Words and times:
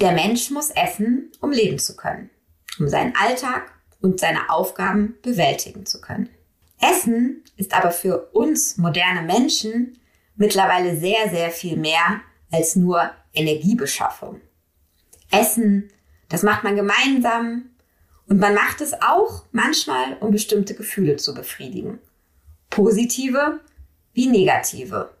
Der 0.00 0.12
Mensch 0.12 0.50
muss 0.50 0.70
essen, 0.70 1.32
um 1.40 1.50
leben 1.50 1.78
zu 1.78 1.96
können, 1.96 2.30
um 2.78 2.88
seinen 2.88 3.14
Alltag 3.16 3.72
und 4.00 4.20
seine 4.20 4.50
Aufgaben 4.50 5.16
bewältigen 5.22 5.86
zu 5.86 6.00
können. 6.00 6.28
Essen 6.80 7.42
ist 7.56 7.74
aber 7.74 7.90
für 7.90 8.28
uns 8.32 8.76
moderne 8.76 9.22
Menschen 9.22 9.98
mittlerweile 10.36 10.96
sehr, 10.96 11.30
sehr 11.30 11.50
viel 11.50 11.76
mehr 11.76 12.20
als 12.52 12.76
nur 12.76 13.10
Energiebeschaffung. 13.32 14.40
Essen, 15.30 15.90
das 16.28 16.42
macht 16.42 16.62
man 16.62 16.76
gemeinsam 16.76 17.70
und 18.28 18.38
man 18.38 18.54
macht 18.54 18.80
es 18.80 18.92
auch 19.00 19.46
manchmal, 19.52 20.18
um 20.20 20.30
bestimmte 20.30 20.74
Gefühle 20.74 21.16
zu 21.16 21.34
befriedigen. 21.34 21.98
Positive 22.70 23.60
wie 24.12 24.26
negative. 24.26 25.15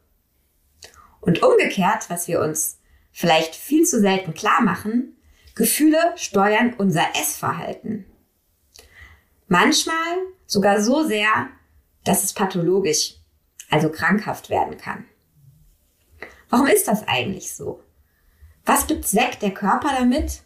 Und 1.26 1.42
umgekehrt, 1.42 2.08
was 2.08 2.28
wir 2.28 2.40
uns 2.40 2.78
vielleicht 3.10 3.56
viel 3.56 3.84
zu 3.84 4.00
selten 4.00 4.32
klar 4.32 4.62
machen, 4.62 5.16
Gefühle 5.56 5.98
steuern 6.14 6.74
unser 6.78 7.04
Essverhalten. 7.20 8.06
Manchmal 9.48 10.16
sogar 10.46 10.80
so 10.80 11.02
sehr, 11.02 11.48
dass 12.04 12.22
es 12.22 12.32
pathologisch, 12.32 13.16
also 13.70 13.90
krankhaft 13.90 14.50
werden 14.50 14.78
kann. 14.78 15.04
Warum 16.48 16.68
ist 16.68 16.86
das 16.86 17.08
eigentlich 17.08 17.52
so? 17.52 17.82
Was 18.64 18.86
gibt 18.86 19.04
Zweck 19.04 19.40
der 19.40 19.52
Körper 19.52 19.90
damit? 19.98 20.42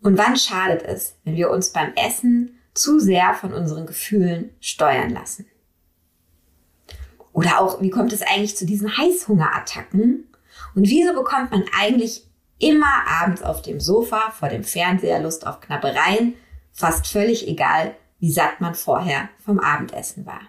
Und 0.00 0.16
wann 0.16 0.36
schadet 0.36 0.82
es, 0.82 1.16
wenn 1.24 1.36
wir 1.36 1.50
uns 1.50 1.70
beim 1.70 1.92
Essen 1.96 2.58
zu 2.72 2.98
sehr 2.98 3.34
von 3.34 3.52
unseren 3.52 3.84
Gefühlen 3.84 4.56
steuern 4.60 5.10
lassen? 5.10 5.46
Oder 7.34 7.60
auch, 7.60 7.82
wie 7.82 7.90
kommt 7.90 8.12
es 8.12 8.22
eigentlich 8.22 8.56
zu 8.56 8.64
diesen 8.64 8.96
Heißhungerattacken? 8.96 10.28
Und 10.74 10.88
wieso 10.88 11.12
bekommt 11.12 11.50
man 11.50 11.64
eigentlich 11.78 12.24
immer 12.58 13.06
abends 13.20 13.42
auf 13.42 13.60
dem 13.60 13.80
Sofa 13.80 14.30
vor 14.30 14.48
dem 14.48 14.64
Fernseher 14.64 15.20
Lust 15.20 15.46
auf 15.46 15.60
Knabbereien, 15.60 16.34
fast 16.72 17.08
völlig 17.08 17.46
egal, 17.48 17.94
wie 18.20 18.32
satt 18.32 18.60
man 18.60 18.74
vorher 18.74 19.28
vom 19.44 19.58
Abendessen 19.58 20.24
war? 20.24 20.40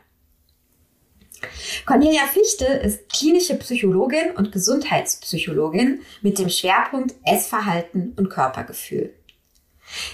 Cornelia 1.85 2.25
Fichte 2.27 2.65
ist 2.65 3.09
klinische 3.09 3.55
Psychologin 3.55 4.31
und 4.35 4.51
Gesundheitspsychologin 4.51 6.01
mit 6.21 6.37
dem 6.37 6.49
Schwerpunkt 6.49 7.15
Essverhalten 7.23 8.13
und 8.15 8.29
Körpergefühl. 8.29 9.13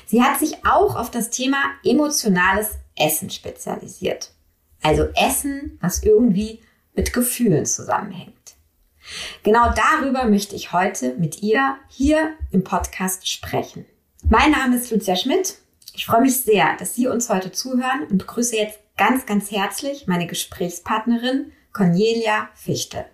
Sie 0.06 0.24
hat 0.24 0.40
sich 0.40 0.66
auch 0.66 0.96
auf 0.96 1.12
das 1.12 1.30
Thema 1.30 1.58
emotionales 1.84 2.70
Essen 2.96 3.30
spezialisiert. 3.30 4.32
Also 4.82 5.10
Essen, 5.16 5.78
was 5.82 6.04
irgendwie 6.04 6.60
mit 6.96 7.14
Gefühlen 7.14 7.66
zusammenhängt. 7.66 8.36
Genau 9.44 9.74
darüber 9.74 10.26
möchte 10.26 10.56
ich 10.56 10.74
heute 10.74 11.16
mit 11.16 11.42
ihr 11.42 11.78
hier 11.90 12.34
im 12.52 12.64
Podcast 12.64 13.28
sprechen. 13.28 13.86
Mein 14.30 14.52
Name 14.52 14.78
ist 14.78 14.92
Lucia 14.92 15.16
Schmidt. 15.16 15.58
Ich 15.94 16.06
freue 16.06 16.22
mich 16.22 16.42
sehr, 16.42 16.78
dass 16.78 16.96
Sie 16.96 17.08
uns 17.08 17.30
heute 17.30 17.52
zuhören 17.52 18.04
und 18.10 18.18
begrüße 18.18 18.56
jetzt 18.56 18.80
ganz, 18.98 19.26
ganz 19.26 19.52
herzlich 19.52 20.08
meine 20.08 20.28
Gesprächspartnerin 20.28 21.52
Cornelia 21.74 22.50
Fichte. 22.54 23.06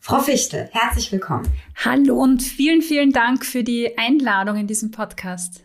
Frau 0.00 0.18
Fichte, 0.18 0.68
herzlich 0.72 1.12
willkommen. 1.12 1.46
Hallo 1.76 2.20
und 2.20 2.42
vielen, 2.42 2.82
vielen 2.82 3.12
Dank 3.12 3.46
für 3.46 3.62
die 3.62 3.96
Einladung 3.96 4.56
in 4.56 4.66
diesem 4.66 4.90
Podcast. 4.90 5.62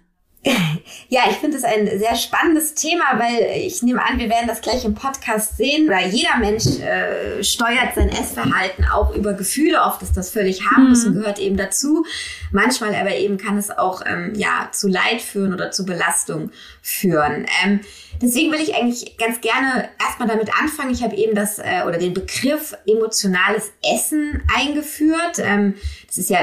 Ja, 1.10 1.22
ich 1.30 1.38
finde 1.38 1.58
es 1.58 1.64
ein 1.64 1.88
sehr 2.00 2.16
spannendes 2.16 2.74
Thema, 2.74 3.18
weil 3.18 3.66
ich 3.66 3.82
nehme 3.82 4.04
an, 4.04 4.20
wir 4.20 4.30
werden 4.30 4.48
das 4.48 4.62
gleich 4.62 4.84
im 4.84 4.94
Podcast 4.94 5.56
sehen. 5.56 5.88
Oder 5.88 6.06
jeder 6.06 6.38
Mensch 6.38 6.66
äh, 6.80 7.44
steuert 7.44 7.96
sein 7.96 8.10
Essverhalten 8.10 8.86
auch 8.86 9.16
über 9.16 9.34
Gefühle. 9.34 9.82
Oft 9.82 10.02
ist 10.02 10.18
das 10.18 10.32
völlig 10.32 10.66
harmlos 10.70 11.04
mhm. 11.04 11.08
und 11.08 11.14
gehört 11.20 11.40
eben 11.40 11.56
dazu. 11.56 12.06
Manchmal 12.52 12.94
aber 12.96 13.16
eben 13.16 13.38
kann 13.38 13.58
es 13.58 13.70
auch 13.72 14.02
ähm, 14.06 14.34
ja 14.36 14.70
zu 14.72 14.88
Leid 14.88 15.22
führen 15.22 15.54
oder 15.54 15.72
zu 15.72 15.86
Belastung 15.86 16.52
führen. 16.82 17.46
Ähm, 17.64 17.80
deswegen 18.22 18.52
will 18.52 18.62
ich 18.62 18.76
eigentlich 18.76 19.18
ganz 19.18 19.40
gerne 19.42 19.90
erstmal 20.00 20.28
damit 20.28 20.52
anfangen. 20.62 20.92
Ich 20.92 21.04
habe 21.04 21.16
eben 21.16 21.36
das 21.36 21.60
äh, 21.60 21.84
oder 21.88 21.98
den 21.98 22.14
Begriff 22.14 22.76
emotionales 22.86 23.72
Essen 23.82 24.44
eingeführt. 24.54 25.40
Ähm, 25.40 25.76
das 26.08 26.18
ist 26.18 26.30
ja 26.30 26.40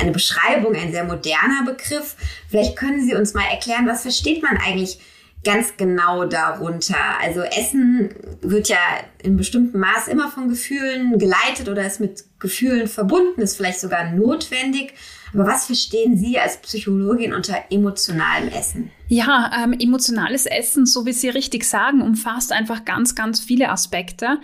eine 0.00 0.12
Beschreibung, 0.12 0.74
ein 0.74 0.92
sehr 0.92 1.04
moderner 1.04 1.64
Begriff. 1.64 2.16
Vielleicht 2.48 2.76
können 2.76 3.04
Sie 3.04 3.14
uns 3.14 3.34
mal 3.34 3.46
erklären, 3.50 3.86
was 3.86 4.02
versteht 4.02 4.42
man 4.42 4.56
eigentlich 4.56 4.98
ganz 5.44 5.76
genau 5.76 6.24
darunter? 6.24 6.96
Also 7.20 7.42
Essen 7.42 8.10
wird 8.40 8.68
ja 8.68 8.78
in 9.22 9.36
bestimmtem 9.36 9.80
Maß 9.80 10.08
immer 10.08 10.30
von 10.30 10.48
Gefühlen 10.48 11.18
geleitet 11.18 11.68
oder 11.68 11.86
ist 11.86 12.00
mit 12.00 12.24
Gefühlen 12.40 12.88
verbunden, 12.88 13.40
ist 13.40 13.56
vielleicht 13.56 13.80
sogar 13.80 14.10
notwendig. 14.10 14.94
Aber 15.32 15.46
was 15.46 15.66
verstehen 15.66 16.16
Sie 16.16 16.38
als 16.38 16.58
Psychologin 16.58 17.34
unter 17.34 17.56
emotionalem 17.70 18.48
Essen? 18.48 18.90
Ja, 19.08 19.50
ähm, 19.62 19.72
emotionales 19.72 20.46
Essen, 20.46 20.86
so 20.86 21.06
wie 21.06 21.12
Sie 21.12 21.28
richtig 21.28 21.64
sagen, 21.64 22.00
umfasst 22.02 22.52
einfach 22.52 22.84
ganz, 22.84 23.14
ganz 23.14 23.40
viele 23.40 23.68
Aspekte. 23.68 24.38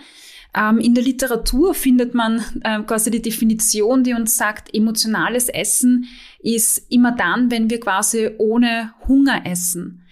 Ähm, 0.55 0.79
in 0.79 0.93
der 0.93 1.03
Literatur 1.03 1.73
findet 1.73 2.13
man 2.13 2.43
äh, 2.63 2.81
quasi 2.81 3.09
die 3.09 3.21
Definition, 3.21 4.03
die 4.03 4.13
uns 4.13 4.35
sagt, 4.35 4.73
emotionales 4.73 5.47
Essen 5.47 6.07
ist 6.39 6.85
immer 6.89 7.13
dann, 7.13 7.49
wenn 7.51 7.69
wir 7.69 7.79
quasi 7.79 8.31
ohne 8.37 8.93
Hunger 9.07 9.45
essen. 9.45 10.05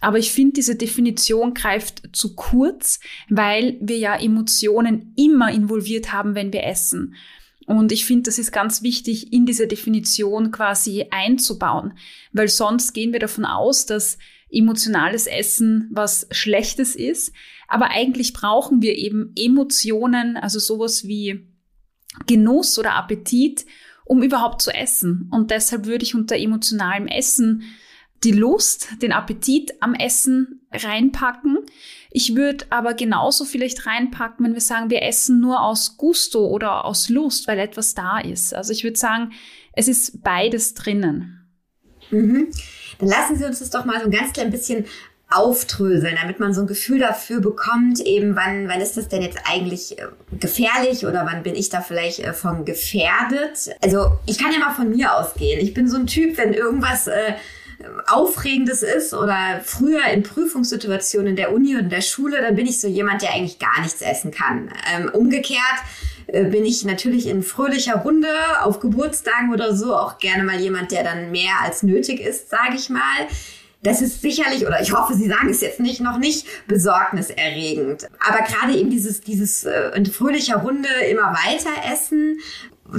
Aber 0.00 0.18
ich 0.18 0.32
finde, 0.32 0.54
diese 0.54 0.76
Definition 0.76 1.54
greift 1.54 2.02
zu 2.12 2.34
kurz, 2.34 3.00
weil 3.30 3.78
wir 3.80 3.96
ja 3.96 4.16
Emotionen 4.16 5.14
immer 5.16 5.50
involviert 5.50 6.12
haben, 6.12 6.34
wenn 6.34 6.52
wir 6.52 6.64
essen. 6.64 7.14
Und 7.66 7.92
ich 7.92 8.04
finde, 8.04 8.24
das 8.24 8.38
ist 8.38 8.52
ganz 8.52 8.82
wichtig, 8.82 9.32
in 9.32 9.46
diese 9.46 9.66
Definition 9.66 10.50
quasi 10.50 11.06
einzubauen, 11.10 11.94
weil 12.32 12.48
sonst 12.48 12.92
gehen 12.92 13.12
wir 13.12 13.20
davon 13.20 13.46
aus, 13.46 13.86
dass 13.86 14.18
emotionales 14.54 15.26
Essen 15.26 15.88
was 15.92 16.26
Schlechtes 16.30 16.94
ist. 16.94 17.32
Aber 17.68 17.90
eigentlich 17.90 18.32
brauchen 18.32 18.82
wir 18.82 18.96
eben 18.96 19.32
Emotionen, 19.36 20.36
also 20.36 20.58
sowas 20.58 21.06
wie 21.06 21.48
Genuss 22.26 22.78
oder 22.78 22.94
Appetit, 22.94 23.66
um 24.04 24.22
überhaupt 24.22 24.62
zu 24.62 24.70
essen. 24.70 25.28
Und 25.32 25.50
deshalb 25.50 25.86
würde 25.86 26.04
ich 26.04 26.14
unter 26.14 26.36
emotionalem 26.36 27.06
Essen 27.06 27.62
die 28.22 28.32
Lust, 28.32 28.88
den 29.02 29.12
Appetit 29.12 29.82
am 29.82 29.94
Essen 29.94 30.66
reinpacken. 30.72 31.58
Ich 32.10 32.34
würde 32.34 32.66
aber 32.70 32.94
genauso 32.94 33.44
vielleicht 33.44 33.86
reinpacken, 33.86 34.46
wenn 34.46 34.54
wir 34.54 34.60
sagen, 34.60 34.90
wir 34.90 35.02
essen 35.02 35.40
nur 35.40 35.62
aus 35.62 35.96
Gusto 35.96 36.46
oder 36.46 36.84
aus 36.84 37.08
Lust, 37.08 37.46
weil 37.48 37.58
etwas 37.58 37.94
da 37.94 38.18
ist. 38.18 38.54
Also 38.54 38.72
ich 38.72 38.84
würde 38.84 38.98
sagen, 38.98 39.32
es 39.72 39.88
ist 39.88 40.22
beides 40.22 40.74
drinnen. 40.74 41.43
Mhm. 42.10 42.48
Dann 42.98 43.08
lassen 43.08 43.36
Sie 43.36 43.44
uns 43.44 43.58
das 43.58 43.70
doch 43.70 43.84
mal 43.84 43.98
so 43.98 44.06
ein 44.06 44.10
ganz 44.10 44.32
klein 44.32 44.50
bisschen 44.50 44.86
aufdröseln, 45.30 46.16
damit 46.20 46.38
man 46.38 46.54
so 46.54 46.60
ein 46.60 46.66
Gefühl 46.66 47.00
dafür 47.00 47.40
bekommt, 47.40 48.00
eben 48.00 48.36
wann, 48.36 48.68
wann 48.68 48.80
ist 48.80 48.96
das 48.96 49.08
denn 49.08 49.22
jetzt 49.22 49.38
eigentlich 49.44 49.98
äh, 49.98 50.06
gefährlich 50.38 51.06
oder 51.06 51.26
wann 51.26 51.42
bin 51.42 51.54
ich 51.54 51.70
da 51.70 51.80
vielleicht 51.80 52.20
äh, 52.20 52.32
von 52.32 52.64
gefährdet. 52.64 53.74
Also 53.82 54.12
ich 54.26 54.38
kann 54.38 54.52
ja 54.52 54.58
mal 54.60 54.74
von 54.74 54.90
mir 54.90 55.14
ausgehen. 55.14 55.60
Ich 55.60 55.74
bin 55.74 55.88
so 55.88 55.96
ein 55.96 56.06
Typ, 56.06 56.38
wenn 56.38 56.52
irgendwas 56.52 57.08
äh, 57.08 57.34
Aufregendes 58.06 58.82
ist 58.82 59.12
oder 59.12 59.60
früher 59.64 60.04
in 60.06 60.22
Prüfungssituationen 60.22 61.28
in 61.28 61.36
der 61.36 61.52
Uni 61.52 61.74
und 61.74 61.84
in 61.84 61.90
der 61.90 62.00
Schule, 62.00 62.40
dann 62.40 62.54
bin 62.54 62.66
ich 62.66 62.80
so 62.80 62.86
jemand, 62.86 63.22
der 63.22 63.32
eigentlich 63.32 63.58
gar 63.58 63.80
nichts 63.82 64.02
essen 64.02 64.30
kann. 64.30 64.70
Ähm, 64.94 65.10
umgekehrt 65.12 65.58
bin 66.26 66.64
ich 66.64 66.84
natürlich 66.84 67.26
in 67.26 67.42
fröhlicher 67.42 67.96
Runde 67.96 68.28
auf 68.62 68.80
Geburtstagen 68.80 69.52
oder 69.52 69.74
so 69.74 69.94
auch 69.94 70.18
gerne 70.18 70.44
mal 70.44 70.58
jemand, 70.58 70.92
der 70.92 71.04
dann 71.04 71.30
mehr 71.30 71.60
als 71.62 71.82
nötig 71.82 72.20
ist, 72.20 72.50
sage 72.50 72.74
ich 72.76 72.90
mal. 72.90 73.00
Das 73.82 74.00
ist 74.00 74.22
sicherlich, 74.22 74.66
oder 74.66 74.80
ich 74.80 74.92
hoffe, 74.92 75.12
Sie 75.12 75.28
sagen 75.28 75.50
es 75.50 75.60
jetzt 75.60 75.78
nicht, 75.78 76.00
noch 76.00 76.18
nicht 76.18 76.46
besorgniserregend. 76.66 78.08
Aber 78.26 78.38
gerade 78.38 78.78
eben 78.78 78.88
dieses, 78.88 79.20
dieses 79.20 79.64
äh, 79.64 79.90
in 79.94 80.06
fröhlicher 80.06 80.56
Runde 80.56 80.88
immer 81.10 81.34
weiter 81.34 81.92
essen 81.92 82.38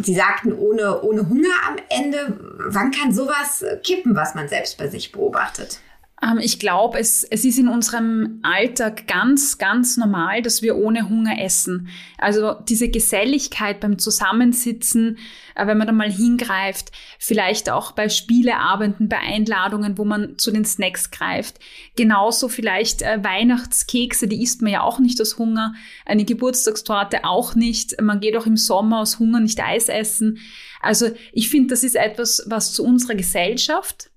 Sie 0.02 0.16
sagten, 0.16 0.53
ohne, 0.53 1.01
ohne 1.01 1.30
Hunger 1.30 1.54
am 1.68 1.75
Ende. 1.89 2.38
Wann 2.68 2.92
kann 2.92 3.13
sowas 3.13 3.63
kippen, 3.83 4.16
was 4.16 4.36
man 4.36 4.48
selbst 4.48 4.78
bei 4.78 4.88
sich 4.88 5.12
beobachtet? 5.12 5.80
Ähm, 6.21 6.39
ich 6.39 6.59
glaube, 6.59 7.00
es, 7.00 7.23
es 7.23 7.44
ist 7.44 7.59
in 7.59 7.67
unserem 7.67 8.39
Alltag 8.44 9.07
ganz, 9.07 9.57
ganz 9.57 9.97
normal, 9.97 10.41
dass 10.41 10.62
wir 10.62 10.77
ohne 10.77 11.09
Hunger 11.09 11.41
essen. 11.41 11.89
Also 12.17 12.53
diese 12.53 12.89
Geselligkeit 12.89 13.81
beim 13.81 14.00
Zusammensitzen, 14.00 15.17
äh, 15.56 15.67
wenn 15.67 15.77
man 15.77 15.88
da 15.88 15.94
mal 15.94 16.12
hingreift, 16.12 16.91
vielleicht 17.19 17.69
auch 17.69 17.91
bei 17.91 18.07
Spieleabenden, 18.07 19.09
bei 19.09 19.19
Einladungen, 19.19 19.97
wo 19.97 20.06
man 20.06 20.38
zu 20.38 20.51
den 20.51 20.65
Snacks 20.65 21.12
greift. 21.12 21.59
Genauso 21.95 22.47
vielleicht 22.47 23.01
äh, 23.01 23.21
Weihnachtskekse, 23.21 24.27
die 24.27 24.41
isst 24.41 24.61
man 24.61 24.71
ja 24.71 24.81
auch 24.81 25.00
nicht 25.00 25.19
aus 25.21 25.38
Hunger, 25.38 25.73
eine 26.06 26.23
Geburtstagstorte 26.23 27.25
auch 27.25 27.56
nicht. 27.56 28.01
Man 28.01 28.21
geht 28.21 28.38
auch 28.38 28.45
im 28.45 28.57
Sommer 28.57 29.01
aus 29.01 29.19
Hunger 29.19 29.41
nicht 29.41 29.61
Eis 29.61 29.89
essen. 29.89 30.39
Also 30.81 31.09
ich 31.33 31.50
finde, 31.50 31.69
das 31.71 31.83
ist 31.83 31.95
etwas, 31.95 32.44
was 32.47 32.71
zu 32.71 32.85
unserer 32.85 33.15
Gesellschaft 33.15 34.11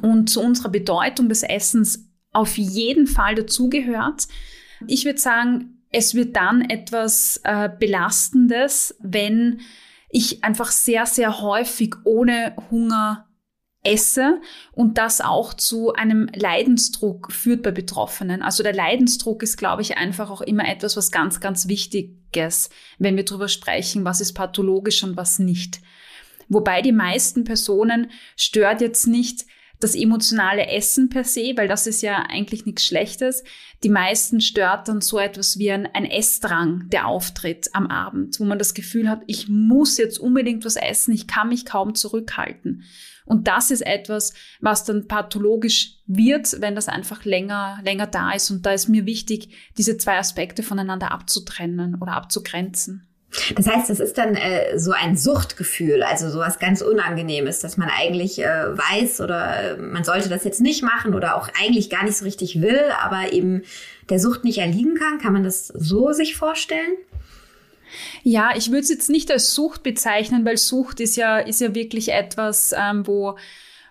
und 0.00 0.30
zu 0.30 0.40
unserer 0.40 0.70
Bedeutung 0.70 1.28
des 1.28 1.42
Essens 1.42 2.08
auf 2.32 2.56
jeden 2.56 3.06
Fall 3.06 3.34
dazugehört. 3.34 4.26
Ich 4.86 5.04
würde 5.04 5.18
sagen, 5.18 5.82
es 5.90 6.14
wird 6.14 6.36
dann 6.36 6.62
etwas 6.62 7.40
äh, 7.44 7.68
Belastendes, 7.78 8.96
wenn 9.00 9.60
ich 10.08 10.42
einfach 10.42 10.70
sehr, 10.70 11.06
sehr 11.06 11.40
häufig 11.40 11.94
ohne 12.04 12.56
Hunger 12.70 13.28
esse 13.84 14.40
und 14.72 14.96
das 14.96 15.20
auch 15.20 15.54
zu 15.54 15.92
einem 15.92 16.28
Leidensdruck 16.34 17.32
führt 17.32 17.62
bei 17.62 17.72
Betroffenen. 17.72 18.42
Also 18.42 18.62
der 18.62 18.74
Leidensdruck 18.74 19.42
ist, 19.42 19.56
glaube 19.56 19.82
ich, 19.82 19.96
einfach 19.96 20.30
auch 20.30 20.40
immer 20.40 20.68
etwas, 20.68 20.96
was 20.96 21.10
ganz, 21.10 21.40
ganz 21.40 21.66
Wichtiges, 21.66 22.70
wenn 22.98 23.16
wir 23.16 23.24
darüber 23.24 23.48
sprechen, 23.48 24.04
was 24.04 24.20
ist 24.20 24.34
pathologisch 24.34 25.02
und 25.02 25.16
was 25.16 25.38
nicht. 25.38 25.80
Wobei 26.48 26.82
die 26.82 26.92
meisten 26.92 27.44
Personen 27.44 28.10
stört 28.36 28.80
jetzt 28.80 29.06
nicht 29.06 29.46
das 29.82 29.94
emotionale 29.94 30.66
Essen 30.66 31.08
per 31.08 31.24
se, 31.24 31.52
weil 31.56 31.68
das 31.68 31.86
ist 31.86 32.02
ja 32.02 32.24
eigentlich 32.28 32.66
nichts 32.66 32.84
Schlechtes. 32.84 33.42
Die 33.82 33.88
meisten 33.88 34.40
stört 34.40 34.88
dann 34.88 35.00
so 35.00 35.18
etwas 35.18 35.58
wie 35.58 35.70
ein, 35.72 35.86
ein 35.86 36.04
Essdrang, 36.04 36.88
der 36.90 37.06
auftritt 37.06 37.70
am 37.74 37.88
Abend, 37.88 38.38
wo 38.38 38.44
man 38.44 38.58
das 38.58 38.74
Gefühl 38.74 39.08
hat, 39.08 39.22
ich 39.26 39.48
muss 39.48 39.98
jetzt 39.98 40.18
unbedingt 40.18 40.64
was 40.64 40.76
essen, 40.76 41.12
ich 41.12 41.26
kann 41.26 41.48
mich 41.48 41.64
kaum 41.64 41.94
zurückhalten. 41.94 42.84
Und 43.24 43.48
das 43.48 43.70
ist 43.70 43.82
etwas, 43.82 44.34
was 44.60 44.84
dann 44.84 45.06
pathologisch 45.06 45.98
wird, 46.06 46.60
wenn 46.60 46.74
das 46.74 46.88
einfach 46.88 47.24
länger, 47.24 47.80
länger 47.84 48.06
da 48.06 48.32
ist. 48.32 48.50
Und 48.50 48.66
da 48.66 48.72
ist 48.72 48.88
mir 48.88 49.06
wichtig, 49.06 49.54
diese 49.78 49.96
zwei 49.96 50.18
Aspekte 50.18 50.62
voneinander 50.62 51.12
abzutrennen 51.12 51.96
oder 52.00 52.12
abzugrenzen. 52.12 53.08
Das 53.54 53.66
heißt, 53.66 53.88
es 53.88 54.00
ist 54.00 54.18
dann 54.18 54.34
äh, 54.34 54.78
so 54.78 54.92
ein 54.92 55.16
Suchtgefühl, 55.16 56.02
also 56.02 56.28
sowas 56.28 56.58
ganz 56.58 56.82
Unangenehmes, 56.82 57.60
dass 57.60 57.76
man 57.76 57.88
eigentlich 57.88 58.38
äh, 58.40 58.76
weiß 58.76 59.22
oder 59.22 59.72
äh, 59.72 59.76
man 59.78 60.04
sollte 60.04 60.28
das 60.28 60.44
jetzt 60.44 60.60
nicht 60.60 60.82
machen 60.82 61.14
oder 61.14 61.36
auch 61.36 61.48
eigentlich 61.60 61.88
gar 61.88 62.04
nicht 62.04 62.16
so 62.16 62.24
richtig 62.24 62.60
will, 62.60 62.80
aber 63.02 63.32
eben 63.32 63.62
der 64.10 64.18
Sucht 64.18 64.44
nicht 64.44 64.58
erliegen 64.58 64.96
kann. 64.96 65.18
Kann 65.18 65.32
man 65.32 65.44
das 65.44 65.68
so 65.68 66.12
sich 66.12 66.36
vorstellen? 66.36 66.92
Ja, 68.22 68.50
ich 68.56 68.68
würde 68.68 68.80
es 68.80 68.90
jetzt 68.90 69.10
nicht 69.10 69.30
als 69.30 69.54
Sucht 69.54 69.82
bezeichnen, 69.82 70.44
weil 70.44 70.56
Sucht 70.56 71.00
ist 71.00 71.16
ja, 71.16 71.38
ist 71.38 71.60
ja 71.60 71.74
wirklich 71.74 72.12
etwas, 72.12 72.74
ähm, 72.76 73.06
wo 73.06 73.36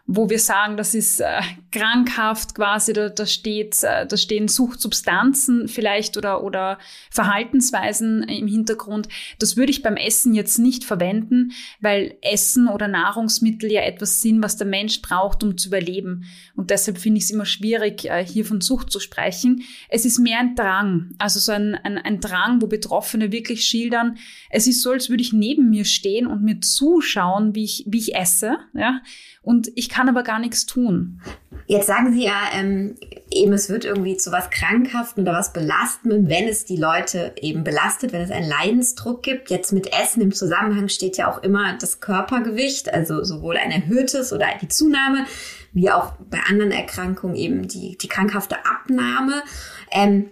wo 0.07 0.29
wir 0.29 0.39
sagen, 0.39 0.77
das 0.77 0.93
ist 0.93 1.21
äh, 1.21 1.41
krankhaft 1.71 2.55
quasi, 2.55 2.93
da, 2.93 3.09
da, 3.09 3.25
steht, 3.25 3.83
äh, 3.83 4.05
da 4.05 4.17
stehen 4.17 4.47
Suchtsubstanzen 4.47 5.67
vielleicht 5.67 6.17
oder, 6.17 6.43
oder 6.43 6.79
Verhaltensweisen 7.09 8.23
im 8.23 8.47
Hintergrund. 8.47 9.07
Das 9.39 9.57
würde 9.57 9.71
ich 9.71 9.83
beim 9.83 9.95
Essen 9.95 10.33
jetzt 10.33 10.57
nicht 10.57 10.83
verwenden, 10.83 11.51
weil 11.79 12.15
Essen 12.21 12.67
oder 12.67 12.87
Nahrungsmittel 12.87 13.71
ja 13.71 13.81
etwas 13.81 14.21
sind, 14.21 14.43
was 14.43 14.57
der 14.57 14.67
Mensch 14.67 15.01
braucht, 15.01 15.43
um 15.43 15.57
zu 15.57 15.69
überleben. 15.69 16.25
Und 16.55 16.71
deshalb 16.71 16.97
finde 16.97 17.19
ich 17.19 17.25
es 17.25 17.31
immer 17.31 17.45
schwierig, 17.45 18.05
äh, 18.05 18.25
hier 18.25 18.45
von 18.45 18.61
Sucht 18.61 18.91
zu 18.91 18.99
sprechen. 18.99 19.63
Es 19.89 20.05
ist 20.05 20.19
mehr 20.19 20.39
ein 20.39 20.55
Drang, 20.55 21.15
also 21.19 21.39
so 21.39 21.51
ein, 21.51 21.75
ein, 21.75 21.97
ein 21.97 22.19
Drang, 22.19 22.61
wo 22.61 22.67
Betroffene 22.67 23.31
wirklich 23.31 23.63
schildern, 23.65 24.17
es 24.49 24.67
ist 24.67 24.81
so, 24.81 24.91
als 24.91 25.09
würde 25.09 25.23
ich 25.23 25.31
neben 25.31 25.69
mir 25.69 25.85
stehen 25.85 26.27
und 26.27 26.43
mir 26.43 26.59
zuschauen, 26.59 27.55
wie 27.55 27.63
ich, 27.63 27.85
wie 27.87 27.99
ich 27.99 28.15
esse, 28.15 28.57
ja, 28.73 29.01
und 29.41 29.71
ich 29.75 29.89
kann 29.91 30.09
aber 30.09 30.23
gar 30.23 30.39
nichts 30.39 30.65
tun. 30.65 31.21
Jetzt 31.67 31.87
sagen 31.87 32.11
Sie 32.11 32.25
ja, 32.25 32.49
ähm, 32.53 32.95
eben 33.29 33.53
es 33.53 33.69
wird 33.69 33.85
irgendwie 33.85 34.17
zu 34.17 34.31
was 34.31 34.49
Krankhaften 34.49 35.23
oder 35.23 35.33
was 35.33 35.53
Belastendem, 35.53 36.27
wenn 36.27 36.47
es 36.47 36.65
die 36.65 36.75
Leute 36.75 37.33
eben 37.39 37.63
belastet, 37.63 38.11
wenn 38.11 38.21
es 38.21 38.31
einen 38.31 38.49
Leidensdruck 38.49 39.23
gibt. 39.23 39.49
Jetzt 39.49 39.71
mit 39.71 39.93
Essen 39.93 40.21
im 40.21 40.33
Zusammenhang 40.33 40.89
steht 40.89 41.17
ja 41.17 41.31
auch 41.31 41.43
immer 41.43 41.77
das 41.79 42.01
Körpergewicht, 42.01 42.93
also 42.93 43.23
sowohl 43.23 43.57
ein 43.57 43.71
erhöhtes 43.71 44.33
oder 44.33 44.47
die 44.61 44.67
Zunahme, 44.67 45.25
wie 45.71 45.91
auch 45.91 46.13
bei 46.29 46.39
anderen 46.49 46.71
Erkrankungen 46.71 47.35
eben 47.35 47.67
die, 47.67 47.97
die 47.97 48.07
krankhafte 48.07 48.57
Abnahme. 48.65 49.43
Ähm, 49.91 50.31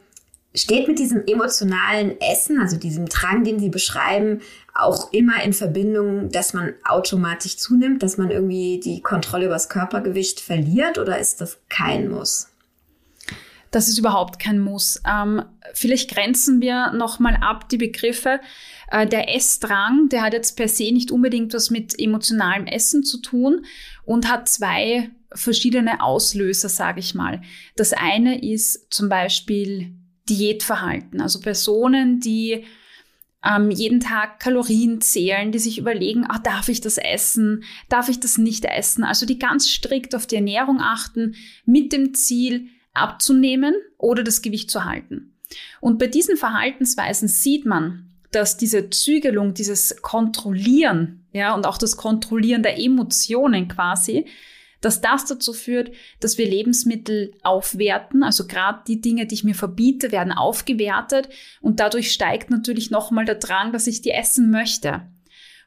steht 0.55 0.87
mit 0.87 0.99
diesem 0.99 1.23
emotionalen 1.25 2.19
Essen, 2.19 2.59
also 2.59 2.77
diesem 2.77 3.05
Drang, 3.05 3.43
den 3.43 3.59
Sie 3.59 3.69
beschreiben, 3.69 4.41
auch 4.81 5.11
immer 5.13 5.43
in 5.43 5.53
Verbindung, 5.53 6.29
dass 6.29 6.53
man 6.53 6.73
automatisch 6.83 7.57
zunimmt, 7.57 8.03
dass 8.03 8.17
man 8.17 8.31
irgendwie 8.31 8.79
die 8.83 9.01
Kontrolle 9.01 9.45
über 9.45 9.55
das 9.55 9.69
Körpergewicht 9.69 10.39
verliert 10.39 10.97
oder 10.97 11.19
ist 11.19 11.41
das 11.41 11.59
kein 11.69 12.09
Muss? 12.09 12.47
Das 13.71 13.87
ist 13.87 13.99
überhaupt 13.99 14.39
kein 14.39 14.59
Muss. 14.59 15.01
Ähm, 15.07 15.43
vielleicht 15.73 16.09
grenzen 16.09 16.61
wir 16.61 16.91
nochmal 16.91 17.37
ab 17.41 17.69
die 17.69 17.77
Begriffe. 17.77 18.39
Äh, 18.89 19.05
der 19.05 19.35
Essdrang, 19.35 20.09
der 20.09 20.23
hat 20.23 20.33
jetzt 20.33 20.57
per 20.57 20.67
se 20.67 20.91
nicht 20.91 21.11
unbedingt 21.11 21.53
was 21.53 21.69
mit 21.69 21.99
emotionalem 21.99 22.65
Essen 22.65 23.03
zu 23.03 23.21
tun 23.21 23.65
und 24.05 24.29
hat 24.29 24.49
zwei 24.49 25.11
verschiedene 25.33 26.01
Auslöser, 26.01 26.69
sage 26.69 26.99
ich 26.99 27.13
mal. 27.13 27.41
Das 27.75 27.93
eine 27.93 28.43
ist 28.43 28.91
zum 28.91 29.09
Beispiel 29.09 29.93
Diätverhalten, 30.27 31.21
also 31.21 31.39
Personen, 31.39 32.19
die 32.19 32.65
ähm, 33.43 33.71
jeden 33.71 33.99
Tag 33.99 34.39
Kalorien 34.39 35.01
zählen, 35.01 35.51
die 35.51 35.59
sich 35.59 35.77
überlegen, 35.77 36.25
ah, 36.27 36.39
darf 36.39 36.69
ich 36.69 36.81
das 36.81 36.97
essen, 36.97 37.63
darf 37.87 38.09
ich 38.09 38.19
das 38.19 38.37
nicht 38.37 38.65
essen, 38.65 39.03
also 39.03 39.25
die 39.25 39.39
ganz 39.39 39.69
strikt 39.69 40.13
auf 40.15 40.27
die 40.27 40.35
Ernährung 40.35 40.79
achten, 40.81 41.35
mit 41.65 41.93
dem 41.93 42.13
Ziel 42.13 42.67
abzunehmen 42.93 43.75
oder 43.97 44.23
das 44.23 44.41
Gewicht 44.41 44.69
zu 44.69 44.83
halten. 44.83 45.37
Und 45.79 45.99
bei 45.99 46.07
diesen 46.07 46.37
Verhaltensweisen 46.37 47.27
sieht 47.27 47.65
man, 47.65 48.09
dass 48.31 48.57
diese 48.57 48.89
Zügelung, 48.89 49.53
dieses 49.53 50.01
Kontrollieren, 50.01 51.25
ja, 51.31 51.55
und 51.55 51.65
auch 51.65 51.77
das 51.77 51.97
Kontrollieren 51.97 52.61
der 52.61 52.79
Emotionen 52.79 53.67
quasi, 53.67 54.25
dass 54.81 55.01
das 55.01 55.25
dazu 55.25 55.53
führt, 55.53 55.91
dass 56.19 56.37
wir 56.37 56.47
Lebensmittel 56.47 57.33
aufwerten. 57.43 58.23
Also 58.23 58.47
gerade 58.47 58.83
die 58.87 59.01
Dinge, 59.01 59.25
die 59.25 59.35
ich 59.35 59.43
mir 59.43 59.55
verbiete, 59.55 60.11
werden 60.11 60.31
aufgewertet 60.31 61.29
und 61.61 61.79
dadurch 61.79 62.11
steigt 62.11 62.49
natürlich 62.49 62.91
nochmal 62.91 63.25
der 63.25 63.35
Drang, 63.35 63.71
dass 63.71 63.87
ich 63.87 64.01
die 64.01 64.11
essen 64.11 64.51
möchte. 64.51 65.01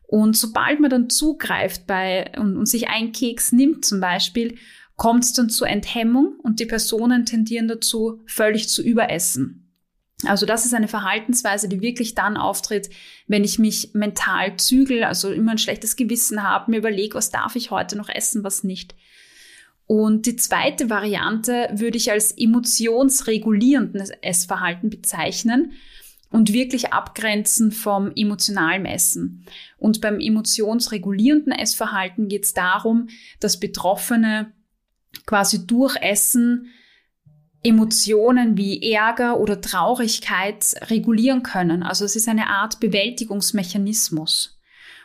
Und 0.06 0.36
sobald 0.36 0.80
man 0.80 0.90
dann 0.90 1.08
zugreift 1.08 1.86
bei 1.86 2.32
und, 2.36 2.56
und 2.56 2.66
sich 2.66 2.88
einen 2.88 3.12
Keks 3.12 3.52
nimmt 3.52 3.84
zum 3.84 4.00
Beispiel, 4.00 4.58
kommt 4.96 5.24
es 5.24 5.32
dann 5.32 5.48
zur 5.48 5.68
Enthemmung 5.68 6.36
und 6.42 6.60
die 6.60 6.66
Personen 6.66 7.24
tendieren 7.24 7.66
dazu, 7.66 8.20
völlig 8.26 8.68
zu 8.68 8.82
überessen. 8.82 9.61
Also 10.24 10.46
das 10.46 10.64
ist 10.64 10.74
eine 10.74 10.88
Verhaltensweise, 10.88 11.68
die 11.68 11.80
wirklich 11.80 12.14
dann 12.14 12.36
auftritt, 12.36 12.90
wenn 13.26 13.44
ich 13.44 13.58
mich 13.58 13.90
mental 13.92 14.56
zügel, 14.56 15.04
also 15.04 15.30
immer 15.30 15.52
ein 15.52 15.58
schlechtes 15.58 15.96
Gewissen 15.96 16.42
habe, 16.42 16.70
mir 16.70 16.78
überlege, 16.78 17.14
was 17.14 17.30
darf 17.30 17.56
ich 17.56 17.70
heute 17.70 17.96
noch 17.96 18.08
essen, 18.08 18.44
was 18.44 18.62
nicht. 18.62 18.94
Und 19.86 20.26
die 20.26 20.36
zweite 20.36 20.90
Variante 20.90 21.68
würde 21.72 21.98
ich 21.98 22.10
als 22.10 22.32
emotionsregulierendes 22.32 24.10
Essverhalten 24.22 24.90
bezeichnen 24.90 25.72
und 26.30 26.52
wirklich 26.52 26.92
abgrenzen 26.92 27.72
vom 27.72 28.10
emotionalen 28.16 28.86
Essen. 28.86 29.44
Und 29.76 30.00
beim 30.00 30.18
emotionsregulierenden 30.18 31.52
Essverhalten 31.52 32.28
geht 32.28 32.44
es 32.44 32.54
darum, 32.54 33.08
dass 33.38 33.60
Betroffene 33.60 34.52
quasi 35.26 35.66
durch 35.66 35.96
Essen 35.96 36.68
Emotionen 37.62 38.56
wie 38.56 38.92
Ärger 38.92 39.38
oder 39.38 39.60
Traurigkeit 39.60 40.74
regulieren 40.90 41.42
können. 41.42 41.82
Also 41.82 42.04
es 42.04 42.16
ist 42.16 42.28
eine 42.28 42.48
Art 42.48 42.80
Bewältigungsmechanismus. 42.80 44.58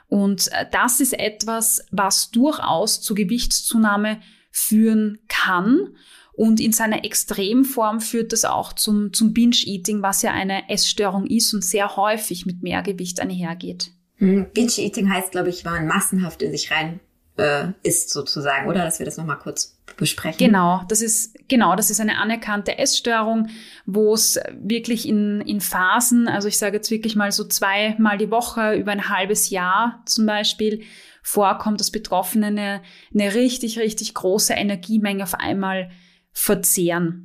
Und 0.08 0.48
äh, 0.52 0.66
das 0.72 1.00
ist 1.00 1.14
etwas, 1.14 1.86
was 1.92 2.32
durchaus 2.32 3.02
zu 3.02 3.14
Gewichtszunahme 3.14 4.20
führen 4.52 5.20
kann. 5.28 5.96
Und 6.34 6.60
in 6.60 6.72
seiner 6.72 7.04
Extremform 7.04 8.00
führt 8.00 8.32
das 8.32 8.46
auch 8.46 8.74
zum, 8.74 9.12
zum 9.12 9.34
Binge-Eating, 9.34 10.02
was 10.02 10.22
ja 10.22 10.32
eine 10.32 10.70
Essstörung 10.70 11.26
ist 11.26 11.54
und 11.54 11.64
sehr 11.64 11.96
häufig 11.96 12.46
mit 12.46 12.62
Mehrgewicht 12.62 13.20
einhergeht. 13.20 13.92
Hm, 14.18 14.48
Binge-Eating 14.54 15.12
heißt, 15.12 15.32
glaube 15.32 15.50
ich, 15.50 15.66
wenn 15.66 15.74
man 15.74 15.88
massenhaft 15.88 16.42
in 16.42 16.52
sich 16.52 16.72
rein 16.72 17.00
äh, 17.38 17.70
ist 17.84 18.10
sozusagen, 18.12 18.68
oder? 18.68 18.84
Dass 18.84 19.00
wir 19.00 19.06
das 19.06 19.18
nochmal 19.18 19.40
kurz 19.40 19.77
besprechen. 19.96 20.38
Genau, 20.38 20.84
das 20.90 21.02
ist, 21.02 21.38
genau, 21.48 21.76
das 21.76 21.90
ist 21.90 22.00
eine 22.00 22.18
anerkannte 22.18 22.78
Essstörung, 22.78 23.48
wo 23.86 24.14
es 24.14 24.40
wirklich 24.60 25.08
in, 25.08 25.42
in 25.42 25.62
Phasen, 25.62 26.28
also 26.28 26.48
ich 26.48 26.58
sage 26.58 26.78
jetzt 26.78 26.92
wirklich 26.92 27.16
mal 27.16 27.32
so 27.32 27.46
zweimal 27.46 28.18
die 28.18 28.32
Woche 28.32 28.74
über 28.76 28.92
ein 28.92 29.10
halbes 29.10 29.50
Jahr 29.50 30.04
zum 30.06 30.26
Beispiel, 30.26 30.84
vorkommt, 31.24 31.80
dass 31.80 31.92
Betroffene 31.92 32.48
eine, 32.48 32.82
eine 33.14 33.34
richtig, 33.34 33.80
richtig 33.80 34.14
große 34.14 34.54
Energiemenge 34.54 35.24
auf 35.24 35.36
einmal 35.36 35.90
verzehren. 36.32 37.24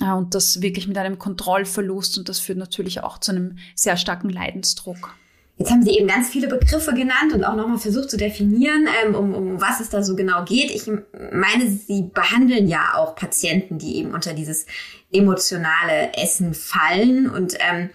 Und 0.00 0.34
das 0.34 0.62
wirklich 0.62 0.88
mit 0.88 0.96
einem 0.96 1.18
Kontrollverlust 1.18 2.18
und 2.18 2.28
das 2.28 2.40
führt 2.40 2.58
natürlich 2.58 3.02
auch 3.02 3.18
zu 3.18 3.32
einem 3.32 3.58
sehr 3.74 3.96
starken 3.96 4.30
Leidensdruck. 4.30 5.14
Jetzt 5.58 5.70
haben 5.70 5.82
Sie 5.82 5.96
eben 5.96 6.08
ganz 6.08 6.28
viele 6.28 6.48
Begriffe 6.48 6.94
genannt 6.94 7.32
und 7.34 7.44
auch 7.44 7.54
nochmal 7.54 7.78
versucht 7.78 8.10
zu 8.10 8.16
definieren, 8.16 8.88
ähm, 9.04 9.14
um, 9.14 9.34
um 9.34 9.60
was 9.60 9.80
es 9.80 9.90
da 9.90 10.02
so 10.02 10.16
genau 10.16 10.44
geht. 10.44 10.70
Ich 10.70 10.90
meine, 11.30 11.70
Sie 11.70 12.10
behandeln 12.12 12.66
ja 12.66 12.94
auch 12.94 13.14
Patienten, 13.14 13.78
die 13.78 13.96
eben 13.96 14.12
unter 14.12 14.32
dieses 14.32 14.66
emotionale 15.12 16.14
Essen 16.14 16.54
fallen. 16.54 17.28
Und 17.28 17.56
ähm, 17.60 17.90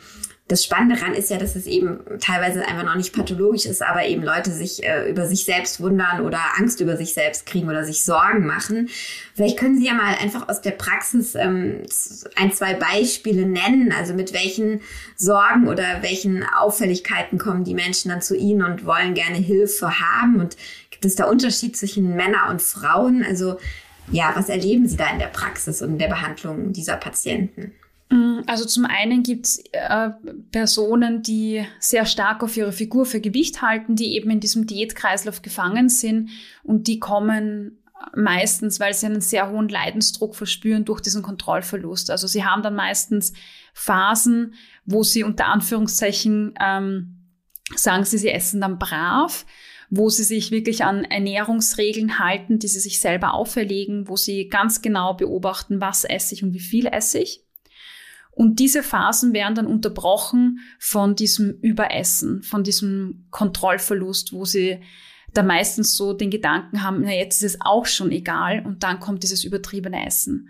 das 0.47 0.63
Spannende 0.63 0.95
daran 0.95 1.13
ist 1.13 1.29
ja, 1.29 1.37
dass 1.37 1.57
es 1.57 1.67
eben 1.67 1.99
teilweise 2.21 2.65
einfach 2.65 2.85
noch 2.85 2.95
nicht 2.95 3.13
pathologisch 3.13 3.65
ist, 3.65 3.81
aber 3.81 4.05
eben 4.05 4.23
Leute 4.23 4.51
sich 4.51 4.81
äh, 4.81 5.09
über 5.09 5.27
sich 5.27 5.43
selbst 5.43 5.81
wundern 5.81 6.21
oder 6.21 6.39
Angst 6.57 6.79
über 6.79 6.95
sich 6.95 7.13
selbst 7.13 7.45
kriegen 7.45 7.67
oder 7.67 7.83
sich 7.83 8.05
Sorgen 8.05 8.45
machen. 8.45 8.87
Vielleicht 9.35 9.57
können 9.57 9.77
Sie 9.77 9.85
ja 9.85 9.93
mal 9.93 10.15
einfach 10.15 10.47
aus 10.47 10.61
der 10.61 10.71
Praxis 10.71 11.35
ähm, 11.35 11.81
ein, 12.35 12.53
zwei 12.53 12.75
Beispiele 12.75 13.45
nennen, 13.45 13.91
also 13.91 14.13
mit 14.13 14.31
welchen 14.31 14.79
Sorgen 15.17 15.67
oder 15.67 16.01
welchen 16.01 16.45
Auffälligkeiten 16.45 17.37
kommen 17.37 17.65
die 17.65 17.73
Menschen 17.73 18.09
dann 18.09 18.21
zu 18.21 18.35
Ihnen 18.35 18.63
und 18.63 18.85
wollen 18.85 19.15
gerne 19.15 19.37
Hilfe 19.37 19.99
haben 19.99 20.39
und 20.39 20.55
gibt 20.91 21.03
es 21.03 21.15
da 21.15 21.25
Unterschied 21.25 21.75
zwischen 21.75 22.15
Männern 22.15 22.51
und 22.51 22.61
Frauen? 22.61 23.25
Also 23.27 23.57
ja, 24.09 24.31
was 24.33 24.47
erleben 24.47 24.87
Sie 24.87 24.95
da 24.95 25.09
in 25.11 25.19
der 25.19 25.27
Praxis 25.27 25.81
und 25.81 25.89
in 25.89 25.97
der 25.99 26.07
Behandlung 26.07 26.71
dieser 26.71 26.95
Patienten? 26.95 27.73
Mm, 28.09 28.39
also 28.47 28.65
zum 28.65 28.85
einen 28.85 29.23
gibt's 29.23 29.61
äh, 29.71 30.09
Personen, 30.51 31.21
die 31.21 31.65
sehr 31.79 32.05
stark 32.05 32.43
auf 32.43 32.55
ihre 32.55 32.71
Figur 32.71 33.05
für 33.05 33.19
Gewicht 33.19 33.61
halten, 33.61 33.95
die 33.95 34.15
eben 34.15 34.29
in 34.29 34.39
diesem 34.39 34.65
Diätkreislauf 34.67 35.41
gefangen 35.41 35.89
sind 35.89 36.29
und 36.63 36.87
die 36.87 36.99
kommen 36.99 37.79
meistens, 38.15 38.79
weil 38.79 38.93
sie 38.93 39.07
einen 39.07 39.21
sehr 39.21 39.49
hohen 39.51 39.69
Leidensdruck 39.69 40.35
verspüren 40.35 40.85
durch 40.85 41.01
diesen 41.01 41.23
Kontrollverlust. 41.23 42.11
Also 42.11 42.27
sie 42.27 42.45
haben 42.45 42.61
dann 42.61 42.75
meistens 42.75 43.33
Phasen, 43.73 44.53
wo 44.85 45.03
sie 45.03 45.23
unter 45.23 45.47
Anführungszeichen 45.47 46.53
ähm, 46.59 47.17
sagen 47.75 48.05
sie, 48.05 48.17
sie 48.17 48.29
essen 48.29 48.61
dann 48.61 48.79
brav, 48.79 49.45
wo 49.89 50.09
sie 50.09 50.23
sich 50.23 50.51
wirklich 50.51 50.83
an 50.83 51.03
Ernährungsregeln 51.03 52.19
halten, 52.19 52.59
die 52.59 52.67
sie 52.67 52.79
sich 52.79 52.99
selber 52.99 53.33
auferlegen, 53.33 54.07
wo 54.07 54.15
sie 54.15 54.47
ganz 54.47 54.81
genau 54.81 55.13
beobachten, 55.13 55.81
was 55.81 56.03
esse 56.03 56.33
ich 56.33 56.43
und 56.43 56.53
wie 56.53 56.59
viel 56.59 56.87
esse 56.87 57.19
ich. 57.19 57.46
Und 58.37 58.59
diese 58.59 58.83
Phasen 58.83 59.33
werden 59.33 59.55
dann 59.55 59.65
unterbrochen 59.65 60.59
von 60.77 61.15
diesem 61.15 61.59
Überessen, 61.59 62.43
von 62.43 62.63
diesem 62.63 63.25
Kontrollverlust, 63.31 64.31
wo 64.31 64.45
sie 64.45 64.79
da 65.33 65.41
meistens 65.41 65.97
so 65.97 66.13
den 66.13 66.29
Gedanken 66.29 66.83
haben, 66.83 67.01
na 67.01 67.13
jetzt 67.13 67.41
ist 67.41 67.55
es 67.55 67.61
auch 67.61 67.87
schon 67.87 68.11
egal 68.11 68.63
und 68.63 68.83
dann 68.83 68.99
kommt 68.99 69.23
dieses 69.23 69.43
übertriebene 69.43 70.05
Essen. 70.05 70.49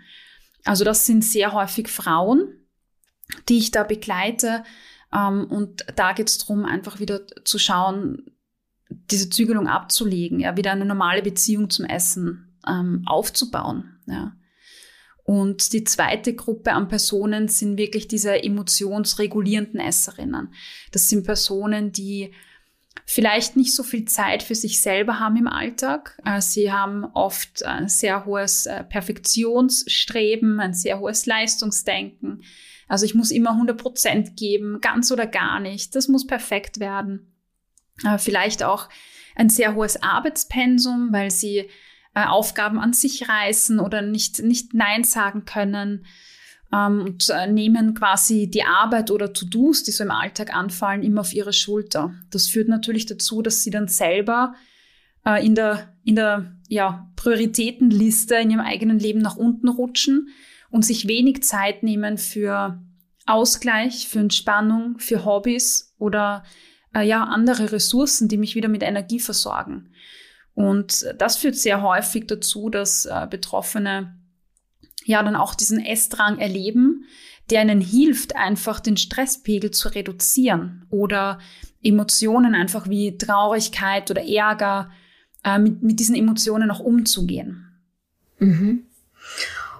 Also 0.66 0.84
das 0.84 1.06
sind 1.06 1.24
sehr 1.24 1.52
häufig 1.52 1.88
Frauen, 1.88 2.52
die 3.48 3.56
ich 3.56 3.70
da 3.70 3.84
begleite. 3.84 4.64
Ähm, 5.10 5.46
und 5.46 5.86
da 5.96 6.12
geht 6.12 6.28
es 6.28 6.36
darum, 6.36 6.66
einfach 6.66 7.00
wieder 7.00 7.22
zu 7.46 7.58
schauen, 7.58 8.22
diese 8.90 9.30
Zügelung 9.30 9.66
abzulegen, 9.66 10.40
ja, 10.40 10.58
wieder 10.58 10.72
eine 10.72 10.84
normale 10.84 11.22
Beziehung 11.22 11.70
zum 11.70 11.86
Essen 11.86 12.54
ähm, 12.68 13.02
aufzubauen. 13.06 13.98
Ja. 14.06 14.34
Und 15.28 15.74
die 15.74 15.84
zweite 15.84 16.34
Gruppe 16.34 16.72
an 16.72 16.88
Personen 16.88 17.48
sind 17.48 17.76
wirklich 17.76 18.08
diese 18.08 18.42
emotionsregulierenden 18.42 19.78
Esserinnen. 19.78 20.54
Das 20.90 21.10
sind 21.10 21.26
Personen, 21.26 21.92
die 21.92 22.32
vielleicht 23.04 23.54
nicht 23.54 23.74
so 23.74 23.82
viel 23.82 24.06
Zeit 24.06 24.42
für 24.42 24.54
sich 24.54 24.80
selber 24.80 25.20
haben 25.20 25.36
im 25.36 25.46
Alltag. 25.46 26.18
Äh, 26.24 26.40
sie 26.40 26.72
haben 26.72 27.04
oft 27.04 27.62
ein 27.62 27.90
sehr 27.90 28.24
hohes 28.24 28.64
äh, 28.64 28.84
Perfektionsstreben, 28.84 30.60
ein 30.60 30.72
sehr 30.72 30.98
hohes 30.98 31.26
Leistungsdenken. 31.26 32.42
Also 32.88 33.04
ich 33.04 33.14
muss 33.14 33.30
immer 33.30 33.50
100 33.50 33.76
Prozent 33.76 34.34
geben, 34.34 34.78
ganz 34.80 35.12
oder 35.12 35.26
gar 35.26 35.60
nicht. 35.60 35.94
Das 35.94 36.08
muss 36.08 36.26
perfekt 36.26 36.80
werden. 36.80 37.34
Äh, 38.02 38.16
vielleicht 38.16 38.62
auch 38.62 38.88
ein 39.36 39.50
sehr 39.50 39.74
hohes 39.74 40.02
Arbeitspensum, 40.02 41.12
weil 41.12 41.30
sie 41.30 41.68
äh, 42.18 42.24
Aufgaben 42.24 42.80
an 42.80 42.92
sich 42.92 43.28
reißen 43.28 43.78
oder 43.78 44.02
nicht, 44.02 44.42
nicht 44.42 44.74
Nein 44.74 45.04
sagen 45.04 45.44
können 45.44 46.04
ähm, 46.72 47.02
und 47.02 47.30
äh, 47.30 47.46
nehmen 47.46 47.94
quasi 47.94 48.50
die 48.50 48.64
Arbeit 48.64 49.12
oder 49.12 49.32
To-Dos, 49.32 49.84
die 49.84 49.92
so 49.92 50.02
im 50.02 50.10
Alltag 50.10 50.52
anfallen, 50.52 51.04
immer 51.04 51.20
auf 51.20 51.32
ihre 51.32 51.52
Schulter. 51.52 52.12
Das 52.30 52.48
führt 52.48 52.68
natürlich 52.68 53.06
dazu, 53.06 53.40
dass 53.40 53.62
sie 53.62 53.70
dann 53.70 53.86
selber 53.86 54.54
äh, 55.24 55.44
in 55.46 55.54
der, 55.54 55.94
in 56.04 56.16
der 56.16 56.56
ja, 56.68 57.08
Prioritätenliste 57.14 58.34
in 58.34 58.50
ihrem 58.50 58.62
eigenen 58.62 58.98
Leben 58.98 59.20
nach 59.20 59.36
unten 59.36 59.68
rutschen 59.68 60.28
und 60.70 60.84
sich 60.84 61.06
wenig 61.06 61.44
Zeit 61.44 61.84
nehmen 61.84 62.18
für 62.18 62.82
Ausgleich, 63.26 64.08
für 64.08 64.18
Entspannung, 64.18 64.98
für 64.98 65.24
Hobbys 65.24 65.94
oder 65.98 66.42
äh, 66.96 67.06
ja, 67.06 67.22
andere 67.22 67.70
Ressourcen, 67.70 68.26
die 68.26 68.38
mich 68.38 68.56
wieder 68.56 68.68
mit 68.68 68.82
Energie 68.82 69.20
versorgen. 69.20 69.90
Und 70.58 71.06
das 71.18 71.36
führt 71.36 71.54
sehr 71.54 71.82
häufig 71.82 72.26
dazu, 72.26 72.68
dass 72.68 73.06
äh, 73.06 73.28
Betroffene 73.30 74.18
ja 75.04 75.22
dann 75.22 75.36
auch 75.36 75.54
diesen 75.54 75.78
Essdrang 75.78 76.40
erleben, 76.40 77.04
der 77.48 77.62
ihnen 77.62 77.80
hilft, 77.80 78.34
einfach 78.34 78.80
den 78.80 78.96
Stresspegel 78.96 79.70
zu 79.70 79.88
reduzieren 79.94 80.84
oder 80.90 81.38
Emotionen 81.80 82.56
einfach 82.56 82.88
wie 82.88 83.16
Traurigkeit 83.16 84.10
oder 84.10 84.28
Ärger 84.28 84.90
äh, 85.44 85.60
mit, 85.60 85.84
mit 85.84 86.00
diesen 86.00 86.16
Emotionen 86.16 86.72
auch 86.72 86.80
umzugehen. 86.80 87.64
Mhm. 88.40 88.82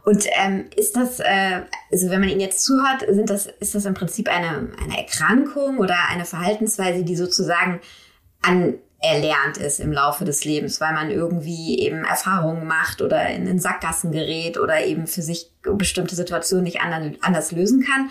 Und 0.04 0.26
ähm, 0.40 0.66
ist 0.76 0.94
das, 0.94 1.18
äh, 1.18 1.62
also 1.90 2.08
wenn 2.08 2.20
man 2.20 2.28
Ihnen 2.28 2.40
jetzt 2.40 2.62
zuhört, 2.62 3.04
sind 3.08 3.28
das, 3.28 3.46
ist 3.46 3.74
das 3.74 3.84
im 3.84 3.94
Prinzip 3.94 4.28
eine, 4.28 4.70
eine 4.80 4.96
Erkrankung 4.96 5.78
oder 5.78 5.96
eine 6.08 6.24
Verhaltensweise, 6.24 7.02
die 7.02 7.16
sozusagen 7.16 7.80
an 8.42 8.78
erlernt 9.00 9.56
ist 9.58 9.78
im 9.78 9.92
Laufe 9.92 10.24
des 10.24 10.44
Lebens, 10.44 10.80
weil 10.80 10.92
man 10.92 11.10
irgendwie 11.10 11.78
eben 11.78 12.04
Erfahrungen 12.04 12.66
macht 12.66 13.00
oder 13.00 13.28
in 13.28 13.46
den 13.46 13.60
Sackgassen 13.60 14.10
gerät 14.10 14.58
oder 14.58 14.84
eben 14.84 15.06
für 15.06 15.22
sich 15.22 15.52
bestimmte 15.62 16.16
Situationen 16.16 16.64
nicht 16.64 16.80
anders 16.80 17.52
lösen 17.52 17.84
kann? 17.84 18.10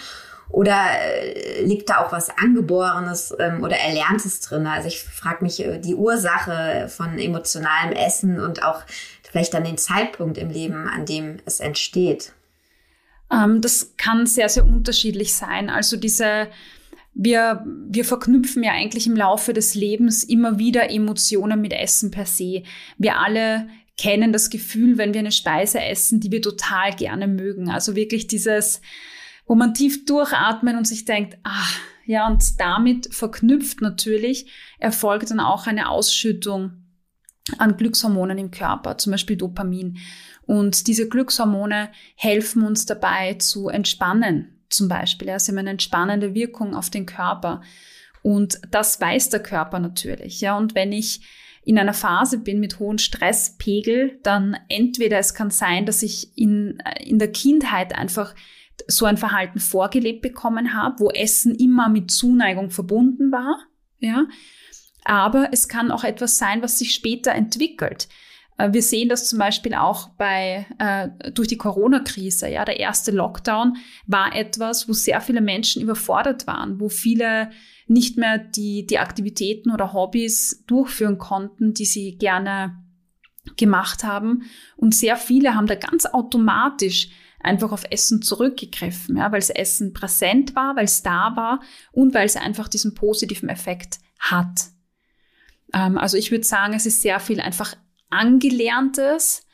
Oder 0.49 0.77
äh, 1.01 1.65
liegt 1.65 1.89
da 1.89 1.97
auch 1.97 2.13
was 2.13 2.29
Angeborenes 2.37 3.35
ähm, 3.37 3.63
oder 3.63 3.75
Erlerntes 3.75 4.39
drin? 4.39 4.65
Also 4.65 4.87
ich 4.87 5.01
frage 5.01 5.43
mich 5.43 5.59
äh, 5.59 5.77
die 5.77 5.95
Ursache 5.95 6.87
von 6.87 7.19
emotionalem 7.19 7.91
Essen 7.91 8.39
und 8.39 8.63
auch 8.63 8.83
vielleicht 9.29 9.53
dann 9.53 9.65
den 9.65 9.77
Zeitpunkt 9.77 10.37
im 10.37 10.49
Leben, 10.49 10.87
an 10.87 11.05
dem 11.05 11.37
es 11.45 11.59
entsteht. 11.59 12.31
Ähm, 13.29 13.59
das 13.59 13.93
kann 13.97 14.25
sehr, 14.25 14.47
sehr 14.47 14.63
unterschiedlich 14.63 15.35
sein. 15.35 15.69
Also 15.69 15.97
diese 15.97 16.47
wir, 17.19 17.65
wir 17.65 18.05
verknüpfen 18.05 18.63
ja 18.63 18.73
eigentlich 18.73 19.07
im 19.07 19.15
Laufe 19.15 19.51
des 19.51 19.73
Lebens 19.73 20.23
immer 20.23 20.59
wieder 20.59 20.91
Emotionen 20.91 21.59
mit 21.59 21.73
Essen 21.73 22.11
per 22.11 22.27
se. 22.27 22.61
Wir 22.99 23.17
alle 23.19 23.67
kennen 23.97 24.31
das 24.31 24.51
Gefühl, 24.51 24.99
wenn 24.99 25.15
wir 25.15 25.21
eine 25.21 25.31
Speise 25.31 25.81
essen, 25.81 26.19
die 26.19 26.31
wir 26.31 26.43
total 26.43 26.93
gerne 26.93 27.27
mögen. 27.27 27.71
Also 27.71 27.95
wirklich 27.95 28.27
dieses, 28.27 28.81
wo 29.47 29.55
man 29.55 29.73
tief 29.73 30.05
durchatmen 30.05 30.77
und 30.77 30.85
sich 30.85 31.05
denkt, 31.05 31.39
ah, 31.43 31.67
ja, 32.05 32.27
und 32.27 32.59
damit 32.59 33.13
verknüpft 33.13 33.81
natürlich 33.81 34.51
erfolgt 34.77 35.31
dann 35.31 35.39
auch 35.39 35.65
eine 35.65 35.89
Ausschüttung 35.89 36.83
an 37.57 37.77
Glückshormonen 37.77 38.37
im 38.37 38.51
Körper, 38.51 38.99
zum 38.99 39.11
Beispiel 39.11 39.37
Dopamin. 39.37 39.97
Und 40.45 40.85
diese 40.85 41.09
Glückshormone 41.09 41.89
helfen 42.15 42.61
uns 42.61 42.85
dabei 42.85 43.33
zu 43.33 43.69
entspannen, 43.69 44.56
zum 44.69 44.87
Beispiel. 44.87 45.27
Ja, 45.27 45.39
sie 45.39 45.51
haben 45.51 45.59
eine 45.59 45.71
entspannende 45.71 46.33
Wirkung 46.33 46.75
auf 46.75 46.89
den 46.89 47.05
Körper. 47.05 47.61
Und 48.21 48.59
das 48.71 48.99
weiß 48.99 49.29
der 49.29 49.41
Körper 49.41 49.79
natürlich. 49.79 50.41
Ja, 50.41 50.57
und 50.57 50.75
wenn 50.75 50.91
ich 50.91 51.21
in 51.63 51.77
einer 51.77 51.93
Phase 51.93 52.39
bin 52.39 52.59
mit 52.59 52.79
hohem 52.79 52.97
Stresspegel, 52.97 54.19
dann 54.23 54.57
entweder 54.69 55.19
es 55.19 55.33
kann 55.33 55.49
sein, 55.49 55.85
dass 55.85 56.01
ich 56.01 56.37
in, 56.37 56.81
in 56.99 57.19
der 57.19 57.31
Kindheit 57.31 57.93
einfach 57.93 58.33
so 58.87 59.05
ein 59.05 59.17
Verhalten 59.17 59.59
vorgelebt 59.59 60.21
bekommen 60.21 60.73
habe, 60.73 60.99
wo 60.99 61.09
Essen 61.09 61.55
immer 61.55 61.89
mit 61.89 62.11
Zuneigung 62.11 62.69
verbunden 62.69 63.31
war, 63.31 63.65
ja. 63.99 64.27
Aber 65.03 65.49
es 65.51 65.67
kann 65.67 65.91
auch 65.91 66.03
etwas 66.03 66.37
sein, 66.37 66.61
was 66.61 66.79
sich 66.79 66.93
später 66.93 67.31
entwickelt. 67.31 68.07
Äh, 68.57 68.73
wir 68.73 68.81
sehen 68.81 69.09
das 69.09 69.27
zum 69.27 69.39
Beispiel 69.39 69.73
auch 69.73 70.09
bei, 70.09 70.65
äh, 70.79 71.31
durch 71.31 71.47
die 71.47 71.57
Corona-Krise. 71.57 72.49
Ja, 72.49 72.65
der 72.65 72.79
erste 72.79 73.11
Lockdown 73.11 73.77
war 74.05 74.35
etwas, 74.35 74.87
wo 74.89 74.93
sehr 74.93 75.21
viele 75.21 75.41
Menschen 75.41 75.81
überfordert 75.81 76.47
waren, 76.47 76.79
wo 76.79 76.89
viele 76.89 77.51
nicht 77.87 78.17
mehr 78.17 78.37
die, 78.37 78.85
die 78.85 78.99
Aktivitäten 78.99 79.71
oder 79.71 79.93
Hobbys 79.93 80.63
durchführen 80.67 81.17
konnten, 81.17 81.73
die 81.73 81.85
sie 81.85 82.17
gerne 82.17 82.83
gemacht 83.55 84.03
haben. 84.03 84.43
Und 84.75 84.93
sehr 84.93 85.15
viele 85.15 85.55
haben 85.55 85.67
da 85.67 85.75
ganz 85.75 86.05
automatisch 86.05 87.09
einfach 87.39 87.71
auf 87.71 87.85
Essen 87.89 88.21
zurückgegriffen, 88.21 89.17
ja, 89.17 89.31
weil 89.31 89.39
das 89.39 89.51
Essen 89.51 89.93
präsent 89.93 90.55
war, 90.55 90.75
weil 90.75 90.85
es 90.85 91.03
da 91.03 91.35
war 91.35 91.61
und 91.91 92.13
weil 92.13 92.25
es 92.25 92.35
einfach 92.35 92.67
diesen 92.67 92.93
positiven 92.93 93.47
Effekt 93.47 93.99
hat. 94.19 94.65
Ähm, 95.73 95.97
also 95.97 96.17
ich 96.17 96.31
würde 96.31 96.43
sagen, 96.43 96.73
es 96.73 96.85
ist 96.85 97.01
sehr 97.01 97.19
viel 97.19 97.39
einfach 97.39 97.75
Angelerntes 98.09 99.45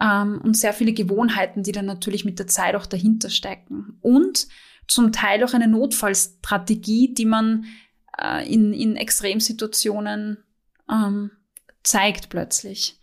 ähm, 0.00 0.40
und 0.42 0.56
sehr 0.56 0.72
viele 0.72 0.92
Gewohnheiten, 0.92 1.62
die 1.62 1.72
dann 1.72 1.86
natürlich 1.86 2.24
mit 2.24 2.38
der 2.38 2.46
Zeit 2.46 2.74
auch 2.74 2.86
dahinter 2.86 3.30
stecken. 3.30 3.98
Und 4.00 4.48
zum 4.86 5.12
Teil 5.12 5.44
auch 5.44 5.52
eine 5.52 5.68
Notfallstrategie, 5.68 7.14
die 7.14 7.26
man 7.26 7.66
äh, 8.20 8.50
in, 8.52 8.72
in 8.72 8.96
Extremsituationen 8.96 10.38
ähm, 10.90 11.30
zeigt 11.82 12.30
plötzlich. 12.30 12.98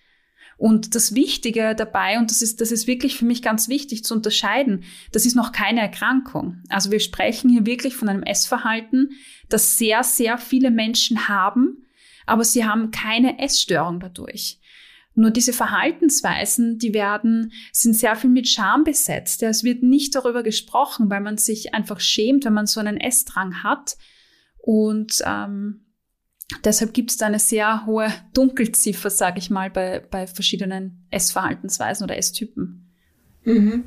Und 0.57 0.95
das 0.95 1.13
Wichtige 1.13 1.75
dabei, 1.75 2.17
und 2.17 2.31
das 2.31 2.41
ist, 2.41 2.61
das 2.61 2.71
ist 2.71 2.87
wirklich 2.87 3.17
für 3.17 3.25
mich 3.25 3.41
ganz 3.41 3.67
wichtig 3.67 4.05
zu 4.05 4.13
unterscheiden, 4.13 4.85
das 5.11 5.25
ist 5.25 5.35
noch 5.35 5.51
keine 5.51 5.81
Erkrankung. 5.81 6.63
Also 6.69 6.91
wir 6.91 7.01
sprechen 7.01 7.49
hier 7.49 7.65
wirklich 7.65 7.95
von 7.95 8.07
einem 8.07 8.23
Essverhalten, 8.23 9.11
das 9.49 9.77
sehr, 9.77 10.03
sehr 10.03 10.37
viele 10.37 10.71
Menschen 10.71 11.27
haben, 11.27 11.85
aber 12.25 12.45
sie 12.45 12.65
haben 12.65 12.91
keine 12.91 13.39
Essstörung 13.39 13.99
dadurch. 13.99 14.59
Nur 15.15 15.31
diese 15.31 15.53
Verhaltensweisen, 15.53 16.77
die 16.77 16.93
werden, 16.93 17.53
sind 17.71 17.95
sehr 17.95 18.15
viel 18.17 18.29
mit 18.29 18.49
Scham 18.49 18.83
besetzt. 18.83 19.41
Es 19.43 19.63
wird 19.63 19.81
nicht 19.81 20.13
darüber 20.13 20.43
gesprochen, 20.43 21.09
weil 21.09 21.21
man 21.21 21.37
sich 21.37 21.73
einfach 21.73 22.01
schämt, 22.01 22.43
wenn 22.43 22.53
man 22.53 22.67
so 22.67 22.81
einen 22.81 22.97
Essdrang 22.97 23.63
hat. 23.63 23.97
Und 24.57 25.21
ähm, 25.25 25.85
deshalb 26.65 26.93
gibt 26.93 27.11
es 27.11 27.17
da 27.17 27.27
eine 27.27 27.39
sehr 27.39 27.85
hohe 27.85 28.11
Dunkelziffer, 28.33 29.09
sage 29.09 29.39
ich 29.39 29.49
mal, 29.49 29.69
bei, 29.69 29.99
bei 29.99 30.27
verschiedenen 30.27 31.07
Essverhaltensweisen 31.11 32.03
oder 32.03 32.17
Esstypen. 32.17 32.91
Mhm. 33.45 33.85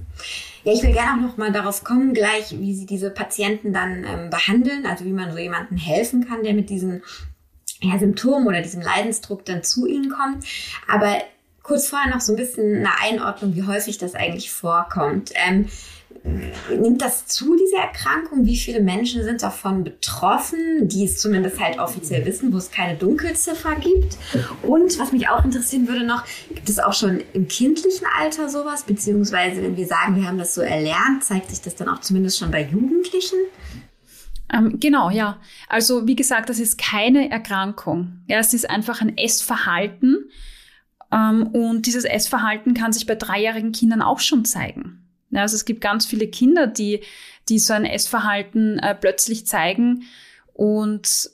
Ja, 0.65 0.73
ich 0.73 0.83
will 0.83 0.93
gerne 0.93 1.13
auch 1.13 1.29
noch 1.31 1.37
mal 1.37 1.53
darauf 1.53 1.85
kommen, 1.85 2.15
gleich, 2.15 2.59
wie 2.59 2.75
Sie 2.75 2.87
diese 2.87 3.11
Patienten 3.11 3.73
dann 3.73 4.05
ähm, 4.05 4.31
behandeln, 4.31 4.87
also 4.87 5.05
wie 5.05 5.13
man 5.13 5.33
so 5.33 5.39
jemandem 5.39 5.77
helfen 5.77 6.27
kann, 6.27 6.43
der 6.43 6.55
mit 6.55 6.71
diesen 6.71 7.03
ja, 7.81 7.99
Symptom 7.99 8.47
oder 8.47 8.63
diesem 8.63 8.83
Leidensdruck 8.83 9.45
dann 9.45 9.63
zu 9.63 9.87
ihnen 9.87 10.11
kommt. 10.11 10.45
Aber 10.89 11.19
kurz 11.63 11.89
vorher 11.89 12.11
noch 12.11 12.21
so 12.21 12.33
ein 12.33 12.37
bisschen 12.37 12.79
eine 12.79 13.01
Einordnung, 13.01 13.55
wie 13.55 13.65
häufig 13.65 13.99
das 13.99 14.15
eigentlich 14.15 14.51
vorkommt. 14.51 15.33
Ähm, 15.35 15.67
nimmt 16.71 17.01
das 17.03 17.27
zu, 17.27 17.57
diese 17.57 17.77
Erkrankung? 17.77 18.45
Wie 18.45 18.57
viele 18.57 18.81
Menschen 18.81 19.23
sind 19.23 19.43
davon 19.43 19.85
betroffen, 19.85 20.89
die 20.89 21.05
es 21.05 21.19
zumindest 21.19 21.61
halt 21.61 21.79
offiziell 21.79 22.25
wissen, 22.25 22.53
wo 22.53 22.59
es 22.59 22.71
keine 22.71 22.97
Dunkelziffer 22.97 23.77
gibt? 23.77 24.17
Und 24.63 24.99
was 24.99 25.13
mich 25.13 25.29
auch 25.29 25.45
interessieren 25.45 25.89
würde 25.89 26.05
noch, 26.05 26.25
gibt 26.49 26.69
es 26.69 26.79
auch 26.79 26.93
schon 26.93 27.23
im 27.33 27.49
kindlichen 27.49 28.07
Alter 28.19 28.49
sowas? 28.49 28.85
Beziehungsweise, 28.85 29.63
wenn 29.63 29.77
wir 29.77 29.87
sagen, 29.87 30.17
wir 30.17 30.27
haben 30.27 30.39
das 30.39 30.55
so 30.55 30.63
erlernt, 30.63 31.25
zeigt 31.25 31.51
sich 31.51 31.61
das 31.61 31.77
dann 31.77 31.89
auch 31.89 32.01
zumindest 32.01 32.39
schon 32.39 32.51
bei 32.51 32.63
Jugendlichen? 32.63 33.37
Ähm, 34.53 34.81
genau, 34.81 35.11
ja. 35.11 35.41
Also 35.69 36.07
wie 36.07 36.17
gesagt, 36.17 36.49
das 36.49 36.59
ist 36.59 36.79
keine 36.79 37.31
Erkrankung. 37.31 38.23
Ja, 38.27 38.39
es 38.39 38.55
ist 38.55 38.69
einfach 38.69 39.01
ein 39.01 39.17
Essverhalten. 39.17 40.31
Ähm, 41.13 41.49
und 41.49 41.87
dieses 41.87 42.05
Essverhalten 42.05 42.75
kann 42.75 42.93
sich 42.93 43.07
bei 43.07 43.15
dreijährigen 43.15 43.73
Kindern 43.73 44.03
auch 44.03 44.21
schon 44.21 44.45
zeigen. 44.45 45.05
Ja, 45.31 45.43
also 45.43 45.55
es 45.55 45.65
gibt 45.65 45.81
ganz 45.81 46.07
viele 46.07 46.29
Kinder, 46.29 46.67
die, 46.67 47.03
die 47.49 47.59
so 47.59 47.75
ein 47.75 47.85
Essverhalten 47.85 48.79
äh, 48.79 48.95
plötzlich 48.95 49.47
zeigen. 49.47 50.05
Und 50.55 51.31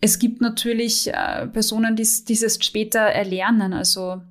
es 0.00 0.18
gibt 0.18 0.40
natürlich 0.40 1.12
äh, 1.12 1.46
Personen, 1.46 1.96
die 1.96 2.08
dieses 2.26 2.64
später 2.64 3.00
erlernen. 3.00 3.72
Also 3.72 4.22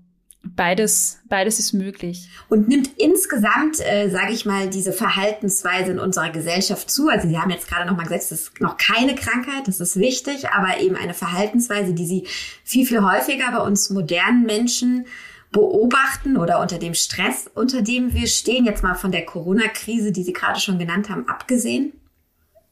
Beides, 0.56 1.20
beides 1.28 1.58
ist 1.58 1.74
möglich. 1.74 2.30
Und 2.50 2.68
nimmt 2.68 2.92
insgesamt, 2.98 3.80
äh, 3.80 4.10
sage 4.10 4.32
ich 4.32 4.46
mal, 4.46 4.70
diese 4.70 4.94
Verhaltensweise 4.94 5.92
in 5.92 6.00
unserer 6.00 6.30
Gesellschaft 6.30 6.90
zu. 6.90 7.10
Also 7.10 7.28
Sie 7.28 7.38
haben 7.38 7.50
jetzt 7.50 7.68
gerade 7.68 7.90
noch 7.90 7.98
mal 7.98 8.04
gesagt, 8.04 8.24
es 8.24 8.32
ist 8.32 8.62
noch 8.62 8.78
keine 8.78 9.16
Krankheit, 9.16 9.68
das 9.68 9.80
ist 9.80 9.96
wichtig, 9.96 10.50
aber 10.50 10.80
eben 10.80 10.96
eine 10.96 11.16
Verhaltensweise, 11.16 11.94
die 11.94 12.06
Sie 12.06 12.28
viel, 12.64 12.86
viel 12.86 13.02
häufiger 13.02 13.52
bei 13.52 13.60
uns 13.60 13.90
modernen 13.90 14.44
Menschen 14.44 15.08
beobachten 15.52 16.38
oder 16.38 16.62
unter 16.62 16.78
dem 16.78 16.94
Stress, 16.94 17.50
unter 17.54 17.82
dem 17.82 18.14
wir 18.14 18.28
stehen, 18.28 18.66
jetzt 18.66 18.84
mal 18.84 18.96
von 18.96 19.12
der 19.12 19.26
Corona-Krise, 19.26 20.12
die 20.12 20.24
Sie 20.24 20.34
gerade 20.34 20.60
schon 20.60 20.78
genannt 20.78 21.10
haben, 21.10 21.28
abgesehen? 21.28 21.94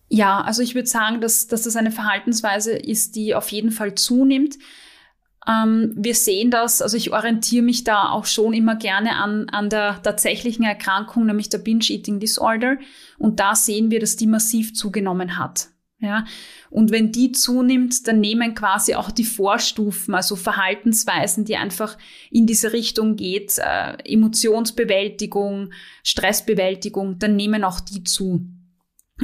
Ja, 0.10 0.42
also 0.42 0.62
ich 0.62 0.76
würde 0.76 0.88
sagen, 0.88 1.22
dass, 1.22 1.48
dass 1.48 1.64
das 1.64 1.76
eine 1.76 1.92
Verhaltensweise 1.92 2.74
ist, 2.74 3.16
die 3.16 3.34
auf 3.34 3.50
jeden 3.50 3.72
Fall 3.72 3.96
zunimmt. 3.96 4.58
Ähm, 5.48 5.94
wir 5.96 6.16
sehen 6.16 6.52
das, 6.52 6.82
also 6.82 6.96
ich 6.96 7.12
orientiere 7.12 7.64
mich 7.64 7.84
da 7.84 8.10
auch 8.10 8.26
schon 8.26 8.54
immer 8.54 8.76
gerne 8.76 9.16
an, 9.16 9.50
an 9.50 9.70
der 9.70 10.02
tatsächlichen 10.02 10.64
Erkrankung, 10.64 11.26
nämlich 11.26 11.50
der 11.50 11.58
Binge-Eating 11.58 12.20
Disorder. 12.20 12.78
Und 13.18 13.40
da 13.40 13.56
sehen 13.56 13.92
wir, 13.92 14.00
dass 14.00 14.16
die 14.16 14.28
massiv 14.28 14.74
zugenommen 14.74 15.38
hat. 15.38 15.70
Ja, 16.00 16.26
und 16.70 16.92
wenn 16.92 17.14
die 17.14 17.32
zunimmt, 17.32 18.10
dann 18.10 18.20
nehmen 18.20 18.56
quasi 18.56 18.94
auch 18.94 19.10
die 19.10 19.24
Vorstufen, 19.24 20.14
also 20.14 20.36
Verhaltensweisen, 20.36 21.46
die 21.46 21.56
einfach 21.56 21.98
in 22.30 22.46
diese 22.46 22.74
Richtung 22.74 23.16
geht, 23.16 23.58
äh, 23.58 23.94
Emotionsbewältigung, 24.04 25.72
Stressbewältigung, 26.04 27.20
dann 27.20 27.38
nehmen 27.38 27.64
auch 27.64 27.80
die 27.80 28.04
zu. 28.04 28.46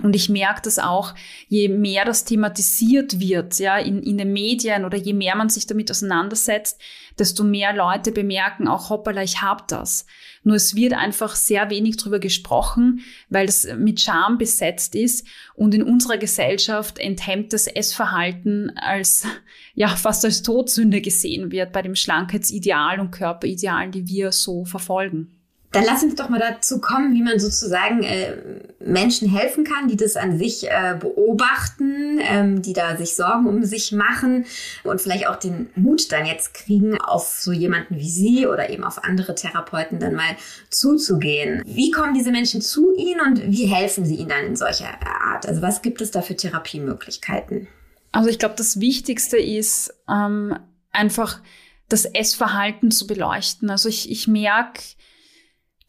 Und 0.01 0.15
ich 0.15 0.29
merke 0.29 0.61
das 0.63 0.79
auch, 0.79 1.15
je 1.47 1.67
mehr 1.67 2.05
das 2.05 2.25
thematisiert 2.25 3.19
wird, 3.19 3.59
ja, 3.59 3.77
in, 3.77 4.01
in 4.01 4.17
den 4.17 4.33
Medien 4.33 4.85
oder 4.85 4.97
je 4.97 5.13
mehr 5.13 5.35
man 5.35 5.49
sich 5.49 5.67
damit 5.67 5.91
auseinandersetzt, 5.91 6.79
desto 7.17 7.43
mehr 7.43 7.73
Leute 7.73 8.11
bemerken 8.11 8.67
auch, 8.67 8.89
hoppala, 8.89 9.23
ich 9.23 9.41
habe 9.41 9.63
das. 9.67 10.05
Nur 10.43 10.55
es 10.55 10.75
wird 10.75 10.93
einfach 10.93 11.35
sehr 11.35 11.69
wenig 11.69 11.97
drüber 11.97 12.19
gesprochen, 12.19 13.01
weil 13.29 13.47
es 13.47 13.67
mit 13.75 13.99
Scham 13.99 14.37
besetzt 14.37 14.95
ist 14.95 15.27
und 15.53 15.73
in 15.73 15.83
unserer 15.83 16.17
Gesellschaft 16.17 16.97
enthemmtes 16.97 17.67
Essverhalten 17.67 18.71
als, 18.77 19.25
ja, 19.73 19.89
fast 19.89 20.23
als 20.23 20.43
Todsünde 20.43 21.01
gesehen 21.01 21.51
wird 21.51 21.73
bei 21.73 21.81
dem 21.81 21.95
Schlankheitsideal 21.95 22.99
und 22.99 23.11
Körperidealen, 23.11 23.91
die 23.91 24.07
wir 24.07 24.31
so 24.31 24.65
verfolgen. 24.65 25.38
Dann 25.71 25.83
lass 25.85 26.01
uns 26.01 26.15
doch 26.15 26.29
mal 26.29 26.39
dazu 26.39 26.81
kommen, 26.81 27.13
wie 27.13 27.21
man 27.21 27.39
sozusagen 27.39 28.01
äh, 28.01 28.37
Menschen 28.79 29.29
helfen 29.29 29.63
kann, 29.63 29.87
die 29.87 29.97
das 29.97 30.15
an 30.15 30.39
sich 30.39 30.67
äh, 30.67 30.97
beobachten, 30.99 32.19
ähm, 32.21 32.63
die 32.63 32.73
da 32.73 32.97
sich 32.97 33.15
Sorgen 33.15 33.45
um 33.45 33.63
sich 33.63 33.91
machen 33.91 34.45
und 34.83 34.99
vielleicht 34.99 35.27
auch 35.27 35.35
den 35.35 35.69
Mut 35.75 36.11
dann 36.11 36.25
jetzt 36.25 36.55
kriegen, 36.55 36.99
auf 36.99 37.39
so 37.39 37.51
jemanden 37.51 37.97
wie 37.97 38.09
Sie 38.09 38.47
oder 38.47 38.71
eben 38.71 38.83
auf 38.83 39.03
andere 39.03 39.35
Therapeuten 39.35 39.99
dann 39.99 40.15
mal 40.15 40.35
zuzugehen. 40.71 41.61
Wie 41.67 41.91
kommen 41.91 42.15
diese 42.15 42.31
Menschen 42.31 42.61
zu 42.61 42.95
Ihnen 42.95 43.21
und 43.21 43.51
wie 43.51 43.67
helfen 43.67 44.05
Sie 44.05 44.15
ihnen 44.15 44.29
dann 44.29 44.45
in 44.45 44.55
solcher 44.55 44.89
Art? 45.05 45.45
Also 45.47 45.61
was 45.61 45.83
gibt 45.83 46.01
es 46.01 46.09
da 46.09 46.23
für 46.23 46.35
Therapiemöglichkeiten? 46.35 47.67
Also 48.11 48.29
ich 48.29 48.39
glaube, 48.39 48.55
das 48.57 48.79
Wichtigste 48.79 49.37
ist 49.37 49.93
ähm, 50.09 50.57
einfach 50.91 51.41
das 51.89 52.05
Essverhalten 52.05 52.89
zu 52.89 53.05
beleuchten. 53.05 53.69
Also 53.69 53.87
ich, 53.89 54.09
ich 54.09 54.27
merke, 54.27 54.81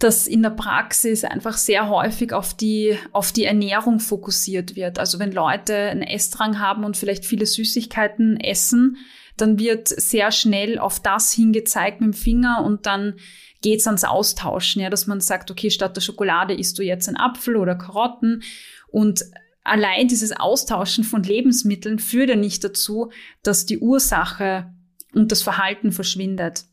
dass 0.00 0.26
in 0.26 0.42
der 0.42 0.50
Praxis 0.50 1.24
einfach 1.24 1.58
sehr 1.58 1.90
häufig 1.90 2.32
auf 2.32 2.54
die, 2.54 2.98
auf 3.12 3.32
die 3.32 3.44
Ernährung 3.44 4.00
fokussiert 4.00 4.74
wird. 4.74 4.98
Also 4.98 5.18
wenn 5.18 5.30
Leute 5.30 5.76
einen 5.76 6.02
Essdrang 6.02 6.58
haben 6.58 6.84
und 6.84 6.96
vielleicht 6.96 7.26
viele 7.26 7.44
Süßigkeiten 7.44 8.40
essen, 8.40 8.96
dann 9.36 9.58
wird 9.58 9.88
sehr 9.88 10.32
schnell 10.32 10.78
auf 10.78 11.00
das 11.00 11.32
hingezeigt 11.32 12.00
mit 12.00 12.14
dem 12.14 12.18
Finger 12.18 12.64
und 12.64 12.86
dann 12.86 13.16
geht's 13.60 13.86
ans 13.86 14.04
Austauschen, 14.04 14.80
ja, 14.80 14.88
dass 14.88 15.06
man 15.06 15.20
sagt, 15.20 15.50
okay, 15.50 15.70
statt 15.70 15.96
der 15.96 16.00
Schokolade 16.00 16.54
isst 16.54 16.78
du 16.78 16.82
jetzt 16.82 17.06
einen 17.06 17.18
Apfel 17.18 17.56
oder 17.56 17.74
Karotten 17.74 18.42
und 18.88 19.22
allein 19.64 20.08
dieses 20.08 20.32
Austauschen 20.32 21.04
von 21.04 21.22
Lebensmitteln 21.22 21.98
führt 21.98 22.30
ja 22.30 22.36
nicht 22.36 22.64
dazu, 22.64 23.10
dass 23.42 23.66
die 23.66 23.78
Ursache 23.78 24.72
und 25.12 25.30
das 25.30 25.42
Verhalten 25.42 25.92
verschwindet. 25.92 26.64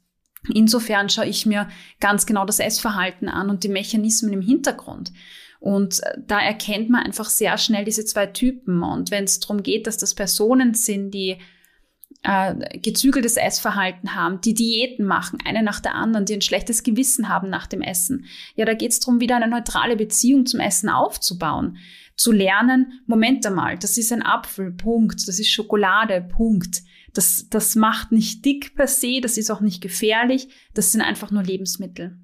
Insofern 0.54 1.10
schaue 1.10 1.28
ich 1.28 1.46
mir 1.46 1.68
ganz 2.00 2.26
genau 2.26 2.46
das 2.46 2.60
Essverhalten 2.60 3.30
an 3.30 3.50
und 3.50 3.64
die 3.64 3.70
Mechanismen 3.70 4.34
im 4.34 4.42
Hintergrund. 4.42 5.12
Und 5.60 6.04
äh, 6.04 6.18
da 6.26 6.40
erkennt 6.40 6.90
man 6.90 7.04
einfach 7.04 7.30
sehr 7.30 7.58
schnell 7.58 7.86
diese 7.86 8.06
zwei 8.06 8.28
Typen. 8.28 8.84
Und 8.84 9.12
wenn 9.12 9.24
es 9.24 9.40
darum 9.40 9.64
geht, 9.64 9.88
dass 9.88 9.98
das 9.98 10.14
Personen 10.14 10.74
sind, 10.74 11.12
die 11.12 11.38
äh, 12.24 12.80
gezügeltes 12.80 13.38
Essverhalten 13.38 14.16
haben, 14.16 14.42
die 14.42 14.54
Diäten 14.54 15.06
machen, 15.06 15.40
eine 15.46 15.64
nach 15.64 15.80
der 15.80 15.96
anderen, 15.96 16.26
die 16.26 16.34
ein 16.34 16.42
schlechtes 16.42 16.84
Gewissen 16.84 17.30
haben 17.30 17.50
nach 17.50 17.68
dem 17.68 17.82
Essen, 17.82 18.26
ja, 18.56 18.66
da 18.66 18.74
geht 18.74 18.92
es 18.92 19.00
darum, 19.00 19.20
wieder 19.20 19.36
eine 19.36 19.48
neutrale 19.48 19.96
Beziehung 19.96 20.46
zum 20.46 20.60
Essen 20.60 20.90
aufzubauen. 20.90 21.78
Zu 22.16 22.32
lernen, 22.32 23.02
Moment 23.06 23.46
einmal, 23.46 23.78
das 23.78 23.98
ist 23.98 24.12
ein 24.12 24.24
Apfel, 24.24 24.72
Punkt, 24.72 25.28
das 25.28 25.38
ist 25.38 25.52
Schokolade, 25.52 26.22
Punkt. 26.22 26.82
Das, 27.14 27.48
das 27.50 27.76
macht 27.76 28.12
nicht 28.12 28.46
dick 28.46 28.76
per 28.76 28.88
se, 28.88 29.22
das 29.22 29.38
ist 29.38 29.50
auch 29.50 29.62
nicht 29.62 29.82
gefährlich, 29.82 30.50
das 30.74 30.92
sind 30.92 31.02
einfach 31.02 31.32
nur 31.32 31.44
Lebensmittel. 31.44 32.18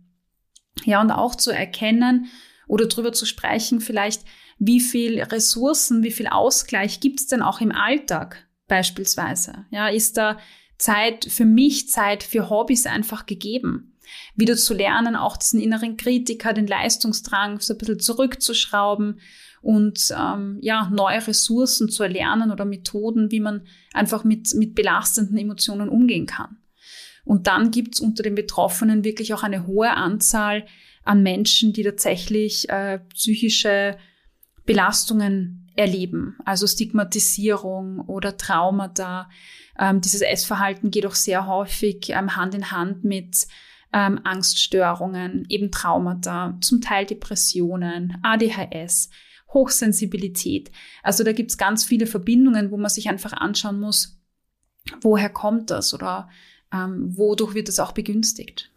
Ja, 0.85 1.01
und 1.01 1.11
auch 1.11 1.35
zu 1.35 1.51
erkennen 1.51 2.27
oder 2.67 2.87
drüber 2.87 3.13
zu 3.13 3.25
sprechen, 3.25 3.81
vielleicht, 3.81 4.23
wie 4.59 4.79
viel 4.79 5.21
Ressourcen, 5.21 6.03
wie 6.03 6.11
viel 6.11 6.27
Ausgleich 6.27 6.99
gibt 6.99 7.19
es 7.19 7.27
denn 7.27 7.41
auch 7.41 7.61
im 7.61 7.71
Alltag 7.71 8.47
beispielsweise? 8.67 9.65
Ja, 9.71 9.87
ist 9.87 10.17
da 10.17 10.39
Zeit 10.77 11.25
für 11.25 11.45
mich, 11.45 11.89
Zeit 11.89 12.23
für 12.23 12.49
Hobbys 12.49 12.85
einfach 12.85 13.25
gegeben? 13.25 13.92
Wieder 14.35 14.55
zu 14.55 14.73
lernen, 14.73 15.15
auch 15.15 15.37
diesen 15.37 15.59
inneren 15.59 15.97
Kritiker, 15.97 16.53
den 16.53 16.67
Leistungsdrang 16.67 17.59
so 17.59 17.73
ein 17.73 17.77
bisschen 17.77 17.99
zurückzuschrauben 17.99 19.19
und 19.61 20.13
ähm, 20.17 20.59
ja, 20.61 20.89
neue 20.93 21.25
Ressourcen 21.25 21.89
zu 21.89 22.03
erlernen 22.03 22.51
oder 22.51 22.65
Methoden, 22.65 23.31
wie 23.31 23.39
man 23.39 23.65
einfach 23.93 24.23
mit, 24.23 24.53
mit 24.55 24.75
belastenden 24.75 25.37
Emotionen 25.37 25.89
umgehen 25.89 26.25
kann. 26.25 26.57
Und 27.25 27.47
dann 27.47 27.71
gibt's 27.71 28.01
unter 28.01 28.23
den 28.23 28.35
Betroffenen 28.35 29.03
wirklich 29.03 29.33
auch 29.33 29.43
eine 29.43 29.65
hohe 29.65 29.91
Anzahl 29.91 30.65
an 31.05 31.23
Menschen, 31.23 31.71
die 31.73 31.83
tatsächlich 31.83 32.69
äh, 32.69 32.99
psychische 33.13 33.97
Belastungen 34.65 35.71
erleben, 35.75 36.37
also 36.45 36.67
Stigmatisierung 36.67 38.01
oder 38.01 38.37
Traumata. 38.37 39.29
Ähm, 39.79 40.01
dieses 40.01 40.21
Essverhalten 40.21 40.91
geht 40.91 41.05
auch 41.05 41.15
sehr 41.15 41.47
häufig 41.47 42.09
ähm, 42.09 42.35
Hand 42.35 42.53
in 42.53 42.71
Hand 42.71 43.03
mit 43.03 43.47
ähm, 43.93 44.19
Angststörungen, 44.23 45.45
eben 45.49 45.71
Traumata, 45.71 46.57
zum 46.61 46.81
Teil 46.81 47.05
Depressionen, 47.05 48.17
ADHS, 48.23 49.09
Hochsensibilität. 49.53 50.71
Also 51.03 51.23
da 51.23 51.31
gibt's 51.31 51.57
ganz 51.57 51.85
viele 51.85 52.07
Verbindungen, 52.07 52.71
wo 52.71 52.77
man 52.77 52.89
sich 52.89 53.07
einfach 53.09 53.33
anschauen 53.33 53.79
muss, 53.79 54.19
woher 55.01 55.29
kommt 55.29 55.69
das 55.69 55.93
oder 55.93 56.29
ähm, 56.73 57.15
wodurch 57.15 57.53
wird 57.53 57.69
es 57.69 57.79
auch 57.79 57.91
begünstigt. 57.91 58.71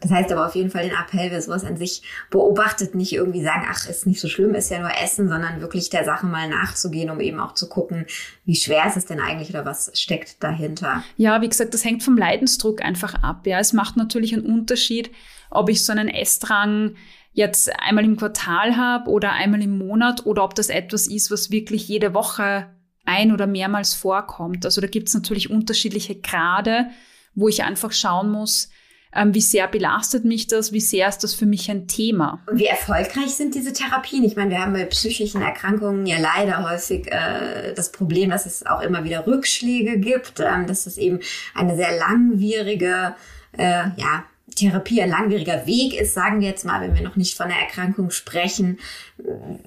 Das 0.00 0.10
heißt 0.10 0.32
aber 0.32 0.46
auf 0.46 0.54
jeden 0.54 0.70
Fall 0.70 0.82
den 0.82 0.96
Appell, 0.96 1.30
wer 1.30 1.40
sowas 1.40 1.64
an 1.64 1.76
sich 1.76 2.02
beobachtet, 2.30 2.94
nicht 2.94 3.12
irgendwie 3.12 3.42
sagen, 3.42 3.66
ach, 3.70 3.88
ist 3.88 4.06
nicht 4.06 4.20
so 4.20 4.28
schlimm, 4.28 4.54
ist 4.54 4.70
ja 4.70 4.80
nur 4.80 4.90
Essen, 5.02 5.28
sondern 5.28 5.60
wirklich 5.60 5.88
der 5.88 6.04
Sache 6.04 6.26
mal 6.26 6.48
nachzugehen, 6.48 7.08
um 7.08 7.20
eben 7.20 7.40
auch 7.40 7.54
zu 7.54 7.68
gucken, 7.68 8.06
wie 8.44 8.56
schwer 8.56 8.86
ist 8.86 8.96
es 8.96 9.06
denn 9.06 9.20
eigentlich 9.20 9.50
oder 9.50 9.64
was 9.64 9.90
steckt 9.94 10.42
dahinter. 10.42 11.04
Ja, 11.16 11.40
wie 11.40 11.48
gesagt, 11.48 11.72
das 11.72 11.84
hängt 11.84 12.02
vom 12.02 12.18
Leidensdruck 12.18 12.82
einfach 12.82 13.14
ab. 13.22 13.46
Ja, 13.46 13.60
es 13.60 13.72
macht 13.72 13.96
natürlich 13.96 14.34
einen 14.34 14.44
Unterschied, 14.44 15.10
ob 15.50 15.70
ich 15.70 15.84
so 15.84 15.92
einen 15.92 16.08
Essdrang 16.08 16.96
jetzt 17.32 17.70
einmal 17.80 18.04
im 18.04 18.16
Quartal 18.16 18.76
habe 18.76 19.10
oder 19.10 19.32
einmal 19.32 19.62
im 19.62 19.78
Monat 19.78 20.26
oder 20.26 20.42
ob 20.42 20.54
das 20.54 20.68
etwas 20.68 21.06
ist, 21.06 21.30
was 21.30 21.50
wirklich 21.50 21.86
jede 21.86 22.12
Woche 22.14 22.66
ein- 23.04 23.32
oder 23.32 23.46
mehrmals 23.46 23.94
vorkommt. 23.94 24.64
Also 24.64 24.80
da 24.80 24.86
gibt 24.86 25.08
es 25.08 25.14
natürlich 25.14 25.50
unterschiedliche 25.50 26.16
Grade 26.16 26.88
wo 27.36 27.48
ich 27.48 27.62
einfach 27.62 27.92
schauen 27.92 28.30
muss, 28.30 28.70
ähm, 29.14 29.34
wie 29.34 29.40
sehr 29.40 29.68
belastet 29.68 30.24
mich 30.24 30.46
das, 30.46 30.72
wie 30.72 30.80
sehr 30.80 31.08
ist 31.08 31.18
das 31.18 31.34
für 31.34 31.46
mich 31.46 31.70
ein 31.70 31.86
Thema. 31.86 32.42
Und 32.50 32.58
wie 32.58 32.66
erfolgreich 32.66 33.34
sind 33.34 33.54
diese 33.54 33.72
Therapien? 33.72 34.24
Ich 34.24 34.36
meine, 34.36 34.50
wir 34.50 34.60
haben 34.60 34.72
bei 34.72 34.84
psychischen 34.84 35.42
Erkrankungen 35.42 36.06
ja 36.06 36.18
leider 36.18 36.68
häufig 36.68 37.10
äh, 37.10 37.72
das 37.74 37.92
Problem, 37.92 38.30
dass 38.30 38.46
es 38.46 38.66
auch 38.66 38.82
immer 38.82 39.04
wieder 39.04 39.26
Rückschläge 39.26 39.98
gibt, 39.98 40.40
ähm, 40.40 40.66
dass 40.66 40.86
es 40.86 40.98
eben 40.98 41.20
eine 41.54 41.76
sehr 41.76 41.96
langwierige 41.96 43.14
äh, 43.56 43.84
ja, 43.96 44.24
Therapie 44.56 45.00
ein 45.00 45.10
langwieriger 45.10 45.66
Weg 45.66 45.94
ist, 45.94 46.14
sagen 46.14 46.40
wir 46.40 46.48
jetzt 46.48 46.64
mal, 46.64 46.80
wenn 46.80 46.94
wir 46.96 47.02
noch 47.02 47.14
nicht 47.14 47.36
von 47.36 47.48
der 47.48 47.58
Erkrankung 47.58 48.10
sprechen. 48.10 48.78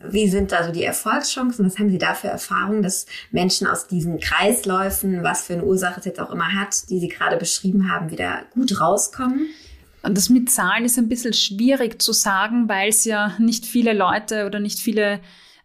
Wie 0.03 0.27
sind 0.27 0.51
da 0.51 0.65
so 0.65 0.71
die 0.71 0.83
Erfolgschancen? 0.83 1.65
Was 1.65 1.79
haben 1.79 1.89
Sie 1.89 1.97
da 1.97 2.13
für 2.13 2.27
Erfahrungen, 2.27 2.83
dass 2.83 3.05
Menschen 3.31 3.67
aus 3.67 3.87
diesen 3.87 4.19
Kreisläufen, 4.19 5.23
was 5.23 5.43
für 5.45 5.53
eine 5.53 5.63
Ursache 5.63 5.99
es 5.99 6.05
jetzt 6.05 6.19
auch 6.19 6.31
immer 6.31 6.53
hat, 6.53 6.89
die 6.89 6.99
Sie 6.99 7.07
gerade 7.07 7.37
beschrieben 7.37 7.89
haben, 7.91 8.11
wieder 8.11 8.43
gut 8.53 8.81
rauskommen? 8.81 9.47
Das 10.01 10.29
mit 10.29 10.49
Zahlen 10.49 10.85
ist 10.85 10.97
ein 10.97 11.09
bisschen 11.09 11.33
schwierig 11.33 12.01
zu 12.01 12.13
sagen, 12.13 12.67
weil 12.67 12.89
es 12.89 13.05
ja 13.05 13.35
nicht 13.37 13.65
viele 13.65 13.93
Leute 13.93 14.45
oder 14.45 14.59
nicht 14.59 14.79
viele 14.79 15.19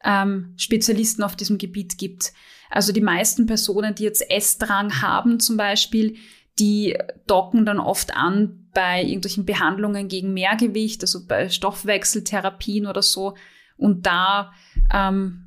ähm, 0.05 0.55
Spezialisten 0.57 1.23
auf 1.23 1.37
diesem 1.37 1.59
Gebiet 1.59 1.99
gibt. 1.99 2.33
Also 2.69 2.93
die 2.93 3.01
meisten 3.01 3.47
Personen, 3.47 3.95
die 3.95 4.03
jetzt 4.03 4.29
Essdrang 4.29 5.01
haben 5.01 5.39
zum 5.39 5.57
Beispiel, 5.57 6.17
die 6.59 6.97
docken 7.27 7.67
dann 7.67 7.79
oft 7.79 8.17
an 8.17 8.69
bei 8.75 9.03
irgendwelchen 9.03 9.45
Behandlungen 9.47 10.09
gegen 10.09 10.35
Mehrgewicht, 10.35 11.03
also 11.03 11.27
bei 11.27 11.49
Stoffwechseltherapien 11.49 12.87
oder 12.87 13.03
so. 13.03 13.35
Und 13.77 14.07
da, 14.07 14.53
ähm, 14.93 15.47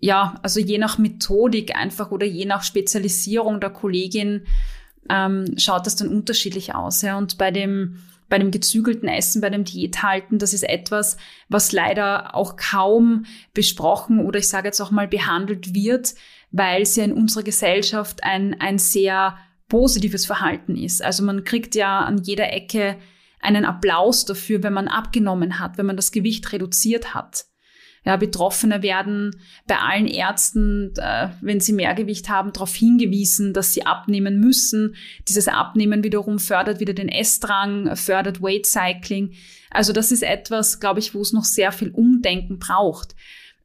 ja, 0.00 0.38
also 0.42 0.60
je 0.60 0.78
nach 0.78 0.98
Methodik 0.98 1.76
einfach 1.76 2.10
oder 2.10 2.26
je 2.26 2.44
nach 2.46 2.62
Spezialisierung 2.62 3.60
der 3.60 3.70
Kollegin 3.70 4.46
ähm, 5.10 5.54
schaut 5.56 5.86
das 5.86 5.96
dann 5.96 6.08
unterschiedlich 6.08 6.74
aus. 6.74 7.02
Ja. 7.02 7.18
Und 7.18 7.38
bei 7.38 7.50
dem, 7.50 8.02
bei 8.28 8.38
dem 8.38 8.50
gezügelten 8.50 9.08
Essen, 9.08 9.40
bei 9.40 9.50
dem 9.50 9.64
Diäthalten, 9.64 10.38
das 10.38 10.52
ist 10.52 10.64
etwas, 10.64 11.16
was 11.48 11.72
leider 11.72 12.34
auch 12.34 12.56
kaum 12.56 13.26
besprochen 13.52 14.20
oder 14.20 14.38
ich 14.38 14.48
sage 14.48 14.68
jetzt 14.68 14.80
auch 14.80 14.90
mal 14.90 15.08
behandelt 15.08 15.74
wird, 15.74 16.14
weil 16.50 16.82
es 16.82 16.96
ja 16.96 17.04
in 17.04 17.12
unserer 17.12 17.42
Gesellschaft 17.42 18.22
ein, 18.24 18.60
ein 18.60 18.78
sehr 18.78 19.36
positives 19.68 20.26
Verhalten 20.26 20.76
ist. 20.76 21.02
Also 21.02 21.24
man 21.24 21.44
kriegt 21.44 21.74
ja 21.74 22.00
an 22.00 22.18
jeder 22.18 22.52
Ecke 22.52 22.96
einen 23.40 23.64
Applaus 23.64 24.24
dafür, 24.24 24.62
wenn 24.62 24.72
man 24.72 24.88
abgenommen 24.88 25.58
hat, 25.58 25.78
wenn 25.78 25.86
man 25.86 25.96
das 25.96 26.12
Gewicht 26.12 26.52
reduziert 26.52 27.14
hat. 27.14 27.46
Ja, 28.04 28.16
Betroffene 28.16 28.82
werden 28.82 29.34
bei 29.66 29.78
allen 29.78 30.06
Ärzten, 30.06 30.92
äh, 30.96 31.28
wenn 31.40 31.60
sie 31.60 31.72
Mehrgewicht 31.72 32.28
haben, 32.28 32.52
darauf 32.52 32.74
hingewiesen, 32.74 33.54
dass 33.54 33.72
sie 33.72 33.86
abnehmen 33.86 34.40
müssen. 34.40 34.94
Dieses 35.26 35.48
Abnehmen 35.48 36.04
wiederum 36.04 36.38
fördert 36.38 36.80
wieder 36.80 36.92
den 36.92 37.08
Essdrang, 37.08 37.96
fördert 37.96 38.42
Weight 38.42 38.66
Cycling. 38.66 39.32
Also 39.70 39.94
das 39.94 40.12
ist 40.12 40.22
etwas, 40.22 40.80
glaube 40.80 41.00
ich, 41.00 41.14
wo 41.14 41.22
es 41.22 41.32
noch 41.32 41.44
sehr 41.44 41.72
viel 41.72 41.90
Umdenken 41.90 42.58
braucht. 42.58 43.14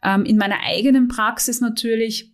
Ähm, 0.02 0.24
in 0.24 0.38
meiner 0.38 0.62
eigenen 0.64 1.10
Praxis 1.10 1.60
natürlich 1.60 2.29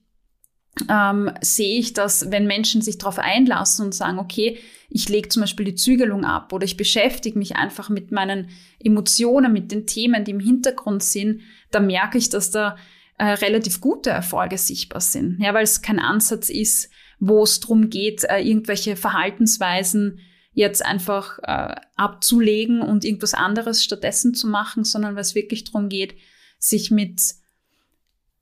ähm, 0.89 1.31
sehe 1.41 1.79
ich, 1.79 1.93
dass 1.93 2.31
wenn 2.31 2.47
Menschen 2.47 2.81
sich 2.81 2.97
darauf 2.97 3.19
einlassen 3.19 3.85
und 3.85 3.95
sagen, 3.95 4.19
okay, 4.19 4.59
ich 4.89 5.09
lege 5.09 5.29
zum 5.29 5.41
Beispiel 5.41 5.65
die 5.65 5.75
Zügelung 5.75 6.25
ab 6.25 6.53
oder 6.53 6.65
ich 6.65 6.77
beschäftige 6.77 7.37
mich 7.37 7.55
einfach 7.55 7.89
mit 7.89 8.11
meinen 8.11 8.49
Emotionen, 8.79 9.51
mit 9.51 9.71
den 9.71 9.87
Themen, 9.87 10.23
die 10.23 10.31
im 10.31 10.39
Hintergrund 10.39 11.03
sind, 11.03 11.41
dann 11.71 11.87
merke 11.87 12.17
ich, 12.17 12.29
dass 12.29 12.51
da 12.51 12.77
äh, 13.17 13.25
relativ 13.25 13.81
gute 13.81 14.09
Erfolge 14.09 14.57
sichtbar 14.57 15.01
sind. 15.01 15.39
Ja, 15.39 15.53
weil 15.53 15.63
es 15.63 15.81
kein 15.81 15.99
Ansatz 15.99 16.49
ist, 16.49 16.89
wo 17.19 17.43
es 17.43 17.59
darum 17.59 17.89
geht, 17.89 18.23
äh, 18.25 18.39
irgendwelche 18.39 18.95
Verhaltensweisen 18.95 20.19
jetzt 20.53 20.85
einfach 20.85 21.39
äh, 21.43 21.75
abzulegen 21.95 22.81
und 22.81 23.03
irgendwas 23.03 23.33
anderes 23.33 23.83
stattdessen 23.83 24.33
zu 24.33 24.47
machen, 24.47 24.83
sondern 24.83 25.15
weil 25.15 25.21
es 25.21 25.35
wirklich 25.35 25.65
darum 25.65 25.89
geht, 25.89 26.15
sich 26.57 26.91
mit 26.91 27.21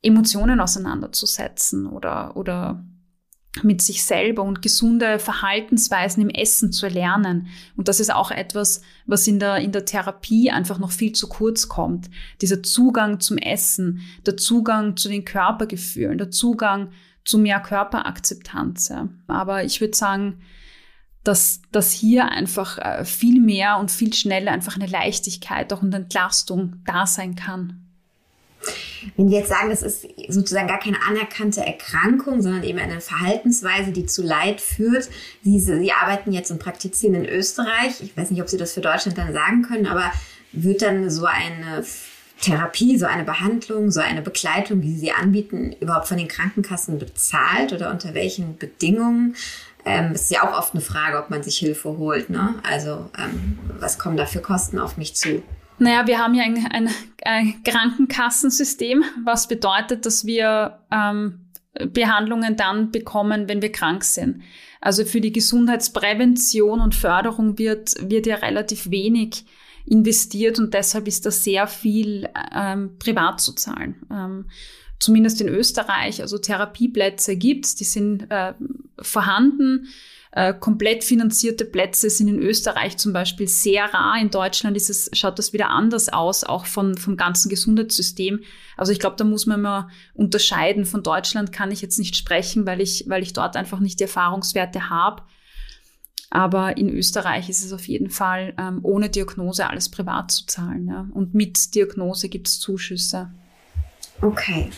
Emotionen 0.04 0.60
auseinanderzusetzen 0.60 1.88
oder, 1.88 2.38
oder 2.38 2.84
mit 3.62 3.82
sich 3.82 4.04
selber 4.04 4.42
und 4.42 4.62
gesunde 4.62 5.20
Verhaltensweisen 5.20 6.24
im 6.24 6.30
Essen 6.30 6.72
zu 6.72 6.88
erlernen. 6.88 7.48
Und 7.76 7.88
das 7.88 8.00
ist 8.00 8.14
auch 8.14 8.32
etwas, 8.32 8.82
was 9.06 9.28
in 9.28 9.40
der, 9.40 9.58
in 9.58 9.72
der 9.72 9.86
Therapie 9.86 10.50
einfach 10.50 10.80
noch 10.80 10.92
viel 10.92 11.14
zu 11.14 11.30
kurz 11.30 11.70
kommt. 11.70 12.10
Dieser 12.42 12.64
Zugang 12.64 13.20
zum 13.20 13.38
Essen, 13.38 14.02
der 14.26 14.38
Zugang 14.38 14.98
zu 14.98 15.08
den 15.08 15.24
Körpergefühlen, 15.24 16.18
der 16.18 16.32
Zugang 16.32 16.90
zu 17.26 17.38
mehr 17.38 17.60
Körperakzeptanz. 17.60 18.92
Aber 19.28 19.64
ich 19.64 19.80
würde 19.80 19.96
sagen, 19.96 20.42
dass, 21.24 21.62
dass 21.72 21.92
hier 21.92 22.30
einfach 22.30 22.78
äh, 22.80 23.06
viel 23.06 23.40
mehr 23.40 23.78
und 23.78 23.92
viel 23.92 24.14
schneller 24.14 24.52
einfach 24.52 24.76
eine 24.76 24.88
Leichtigkeit, 24.88 25.72
auch 25.72 25.82
eine 25.82 25.96
Entlastung 25.96 26.82
da 26.86 27.06
sein 27.06 27.36
kann. 27.36 27.83
Wenn 29.18 29.28
die 29.28 29.36
jetzt 29.36 29.50
sagen, 29.50 29.70
das 29.70 29.82
ist 29.82 30.08
sozusagen 30.30 30.68
gar 30.68 30.80
keine 30.80 30.98
anerkannte 31.08 31.66
Erkrankung, 31.66 32.42
sondern 32.42 32.64
eben 32.64 32.80
eine 32.80 33.02
Verhaltensweise, 33.02 33.92
die 33.92 34.06
zu 34.06 34.24
Leid 34.24 34.62
führt. 34.62 35.10
Sie, 35.44 35.60
Sie 35.60 35.92
arbeiten 35.92 36.32
jetzt 36.32 36.52
und 36.52 36.60
praktizieren 36.60 37.16
in 37.16 37.26
Österreich. 37.26 38.02
Ich 38.02 38.16
weiß 38.16 38.32
nicht, 38.32 38.42
ob 38.42 38.50
Sie 38.50 38.58
das 38.58 38.74
für 38.74 38.82
Deutschland 38.82 39.18
dann 39.18 39.34
sagen 39.34 39.64
können, 39.64 39.88
aber 39.88 40.12
wird 40.52 40.82
dann 40.82 41.10
so 41.10 41.26
eine 41.26 41.84
Therapie, 42.42 42.98
so 42.98 43.06
eine 43.06 43.24
Behandlung, 43.24 43.92
so 43.92 44.02
eine 44.02 44.22
Begleitung, 44.22 44.82
die 44.82 44.96
Sie 44.96 45.12
anbieten, 45.12 45.76
überhaupt 45.80 46.08
von 46.08 46.18
den 46.18 46.28
Krankenkassen 46.28 47.00
bezahlt 47.00 47.74
oder 47.74 47.90
unter 47.90 48.14
welchen 48.14 48.58
Bedingungen? 48.58 49.36
Ähm, 49.86 50.14
ist 50.14 50.32
ja 50.32 50.44
auch 50.44 50.58
oft 50.58 50.74
eine 50.74 50.82
Frage, 50.82 51.18
ob 51.18 51.30
man 51.30 51.44
sich 51.44 51.58
Hilfe 51.58 51.98
holt. 51.98 52.30
Ne? 52.30 52.56
Also 52.64 53.10
ähm, 53.18 53.60
was 53.80 54.00
kommen 54.00 54.16
da 54.16 54.26
für 54.26 54.40
Kosten 54.40 54.80
auf 54.80 54.98
mich 54.98 55.16
zu? 55.16 55.44
Naja, 55.80 56.08
wir 56.08 56.20
haben 56.20 56.34
ja 56.34 56.44
ein, 56.44 56.66
ein, 56.72 56.90
ein 57.24 57.64
Krankenkassensystem, 57.64 59.04
was 59.24 59.48
bedeutet, 59.48 60.06
dass 60.06 60.26
wir 60.26 60.80
ähm, 60.92 61.40
Behandlungen 61.88 62.56
dann 62.56 62.92
bekommen, 62.92 63.50
wenn 63.50 63.62
wir 63.62 63.72
krank 63.72 64.04
sind. 64.04 64.44
Also 64.80 65.06
für 65.06 65.22
die 65.22 65.32
Gesundheitsprävention 65.32 66.82
und 66.82 66.94
Förderung 66.94 67.58
wird, 67.58 67.94
wird 68.02 68.28
ja 68.28 68.36
relativ 68.36 68.92
wenig 68.92 69.46
investiert 69.86 70.60
und 70.60 70.74
deshalb 70.74 71.08
ist 71.08 71.26
da 71.26 71.32
sehr 71.32 71.68
viel 71.68 72.30
ähm, 72.54 72.98
privat 73.00 73.42
zu 73.42 73.54
zahlen. 73.54 73.96
Ähm, 74.12 74.46
zumindest 75.00 75.42
in 75.42 75.50
Österreich, 75.50 76.22
also 76.22 76.38
Therapieplätze 76.38 77.36
gibt's, 77.36 77.76
die 77.76 77.84
sind 77.84 78.30
äh, 78.30 78.54
vorhanden. 79.00 79.88
Äh, 80.36 80.56
komplett 80.56 81.04
finanzierte 81.04 81.64
Plätze 81.64 82.10
sind 82.10 82.28
in 82.28 82.40
Österreich 82.40 82.98
zum 82.98 83.14
Beispiel 83.14 83.48
sehr 83.48 83.86
rar. 83.94 84.20
In 84.20 84.32
Deutschland 84.32 84.76
ist 84.76 84.90
es, 84.90 85.12
schaut 85.14 85.38
das 85.38 85.54
wieder 85.54 85.70
anders 85.70 86.10
aus, 86.10 86.44
auch 86.44 86.66
von, 86.66 86.98
vom 86.98 87.18
ganzen 87.18 87.50
Gesundheitssystem. 87.50 88.40
Also 88.76 88.92
ich 88.92 89.00
glaube, 89.00 89.16
da 89.16 89.26
muss 89.26 89.46
man 89.46 89.62
mal 89.62 89.90
unterscheiden. 90.16 90.86
Von 90.86 91.04
Deutschland 91.04 91.52
kann 91.52 91.70
ich 91.70 91.84
jetzt 91.84 92.00
nicht 92.00 92.16
sprechen, 92.16 92.66
weil 92.66 92.82
ich, 92.82 93.06
weil 93.08 93.22
ich 93.22 93.34
dort 93.34 93.56
einfach 93.56 93.80
nicht 93.80 94.00
die 94.00 94.06
Erfahrungswerte 94.06 94.90
habe. 94.90 95.22
Aber 96.32 96.78
in 96.78 96.90
Österreich 96.90 97.48
ist 97.48 97.64
es 97.64 97.72
auf 97.72 97.88
jeden 97.88 98.10
Fall 98.10 98.56
ähm, 98.58 98.80
ohne 98.82 99.12
Diagnose 99.12 99.70
alles 99.70 99.90
privat 99.90 100.32
zu 100.32 100.48
zahlen. 100.48 100.88
Ja? 100.88 101.08
Und 101.14 101.36
mit 101.36 101.76
Diagnose 101.76 102.28
gibt 102.28 102.48
es 102.48 102.60
Zuschüsse. 102.60 103.30
Okay. 104.20 104.72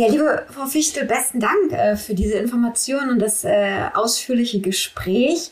Ja, 0.00 0.06
liebe 0.08 0.46
Frau 0.48 0.64
Fichtel, 0.64 1.04
besten 1.04 1.40
Dank 1.40 1.72
äh, 1.72 1.94
für 1.94 2.14
diese 2.14 2.38
Informationen 2.38 3.10
und 3.10 3.18
das 3.18 3.44
äh, 3.44 3.82
ausführliche 3.92 4.62
Gespräch. 4.62 5.50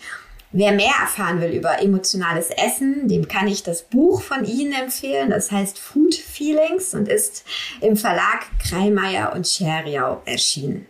Wer 0.53 0.73
mehr 0.73 0.95
erfahren 1.03 1.43
will 1.43 1.51
über 1.51 1.83
emotionales 1.83 2.49
Essen, 2.49 3.09
dem 3.09 3.29
kann 3.29 3.47
ich 3.47 3.63
das 3.63 3.83
Buch 3.83 4.23
von 4.23 4.47
Ihnen 4.47 4.73
empfehlen. 4.73 5.29
Das 5.29 5.53
heißt 5.53 5.79
Food 5.79 6.15
Feelings 6.15 6.95
und 6.95 7.09
ist 7.09 7.45
im 7.83 7.95
Verlag 7.99 8.47
Kreimeier 8.67 9.35
und 9.35 9.47
Scheriau 9.47 10.23
erschienen. 10.25 10.87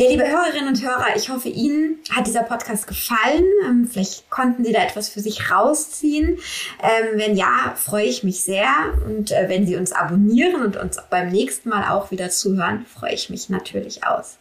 Ja, 0.00 0.08
liebe 0.08 0.26
Hörerinnen 0.26 0.68
und 0.68 0.82
Hörer, 0.82 1.14
ich 1.14 1.28
hoffe, 1.28 1.50
Ihnen 1.50 1.98
hat 2.10 2.26
dieser 2.26 2.42
Podcast 2.42 2.86
gefallen. 2.86 3.44
Ähm, 3.66 3.86
vielleicht 3.86 4.30
konnten 4.30 4.64
Sie 4.64 4.72
da 4.72 4.82
etwas 4.82 5.10
für 5.10 5.20
sich 5.20 5.50
rausziehen. 5.50 6.38
Ähm, 6.82 7.18
wenn 7.18 7.36
ja, 7.36 7.74
freue 7.76 8.06
ich 8.06 8.24
mich 8.24 8.40
sehr. 8.40 8.64
Und 9.04 9.30
äh, 9.30 9.50
wenn 9.50 9.66
Sie 9.66 9.76
uns 9.76 9.92
abonnieren 9.92 10.62
und 10.62 10.78
uns 10.78 10.96
beim 11.10 11.28
nächsten 11.28 11.68
Mal 11.68 11.90
auch 11.90 12.10
wieder 12.10 12.30
zuhören, 12.30 12.86
freue 12.86 13.12
ich 13.12 13.28
mich 13.28 13.50
natürlich 13.50 14.02
aus. 14.02 14.38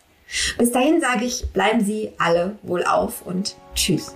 Bis 0.58 0.72
dahin 0.72 1.02
sage 1.02 1.26
ich, 1.26 1.52
bleiben 1.52 1.82
Sie 1.82 2.14
alle 2.20 2.56
wohlauf 2.62 3.22
und 3.26 3.58
tschüss. 3.76 4.16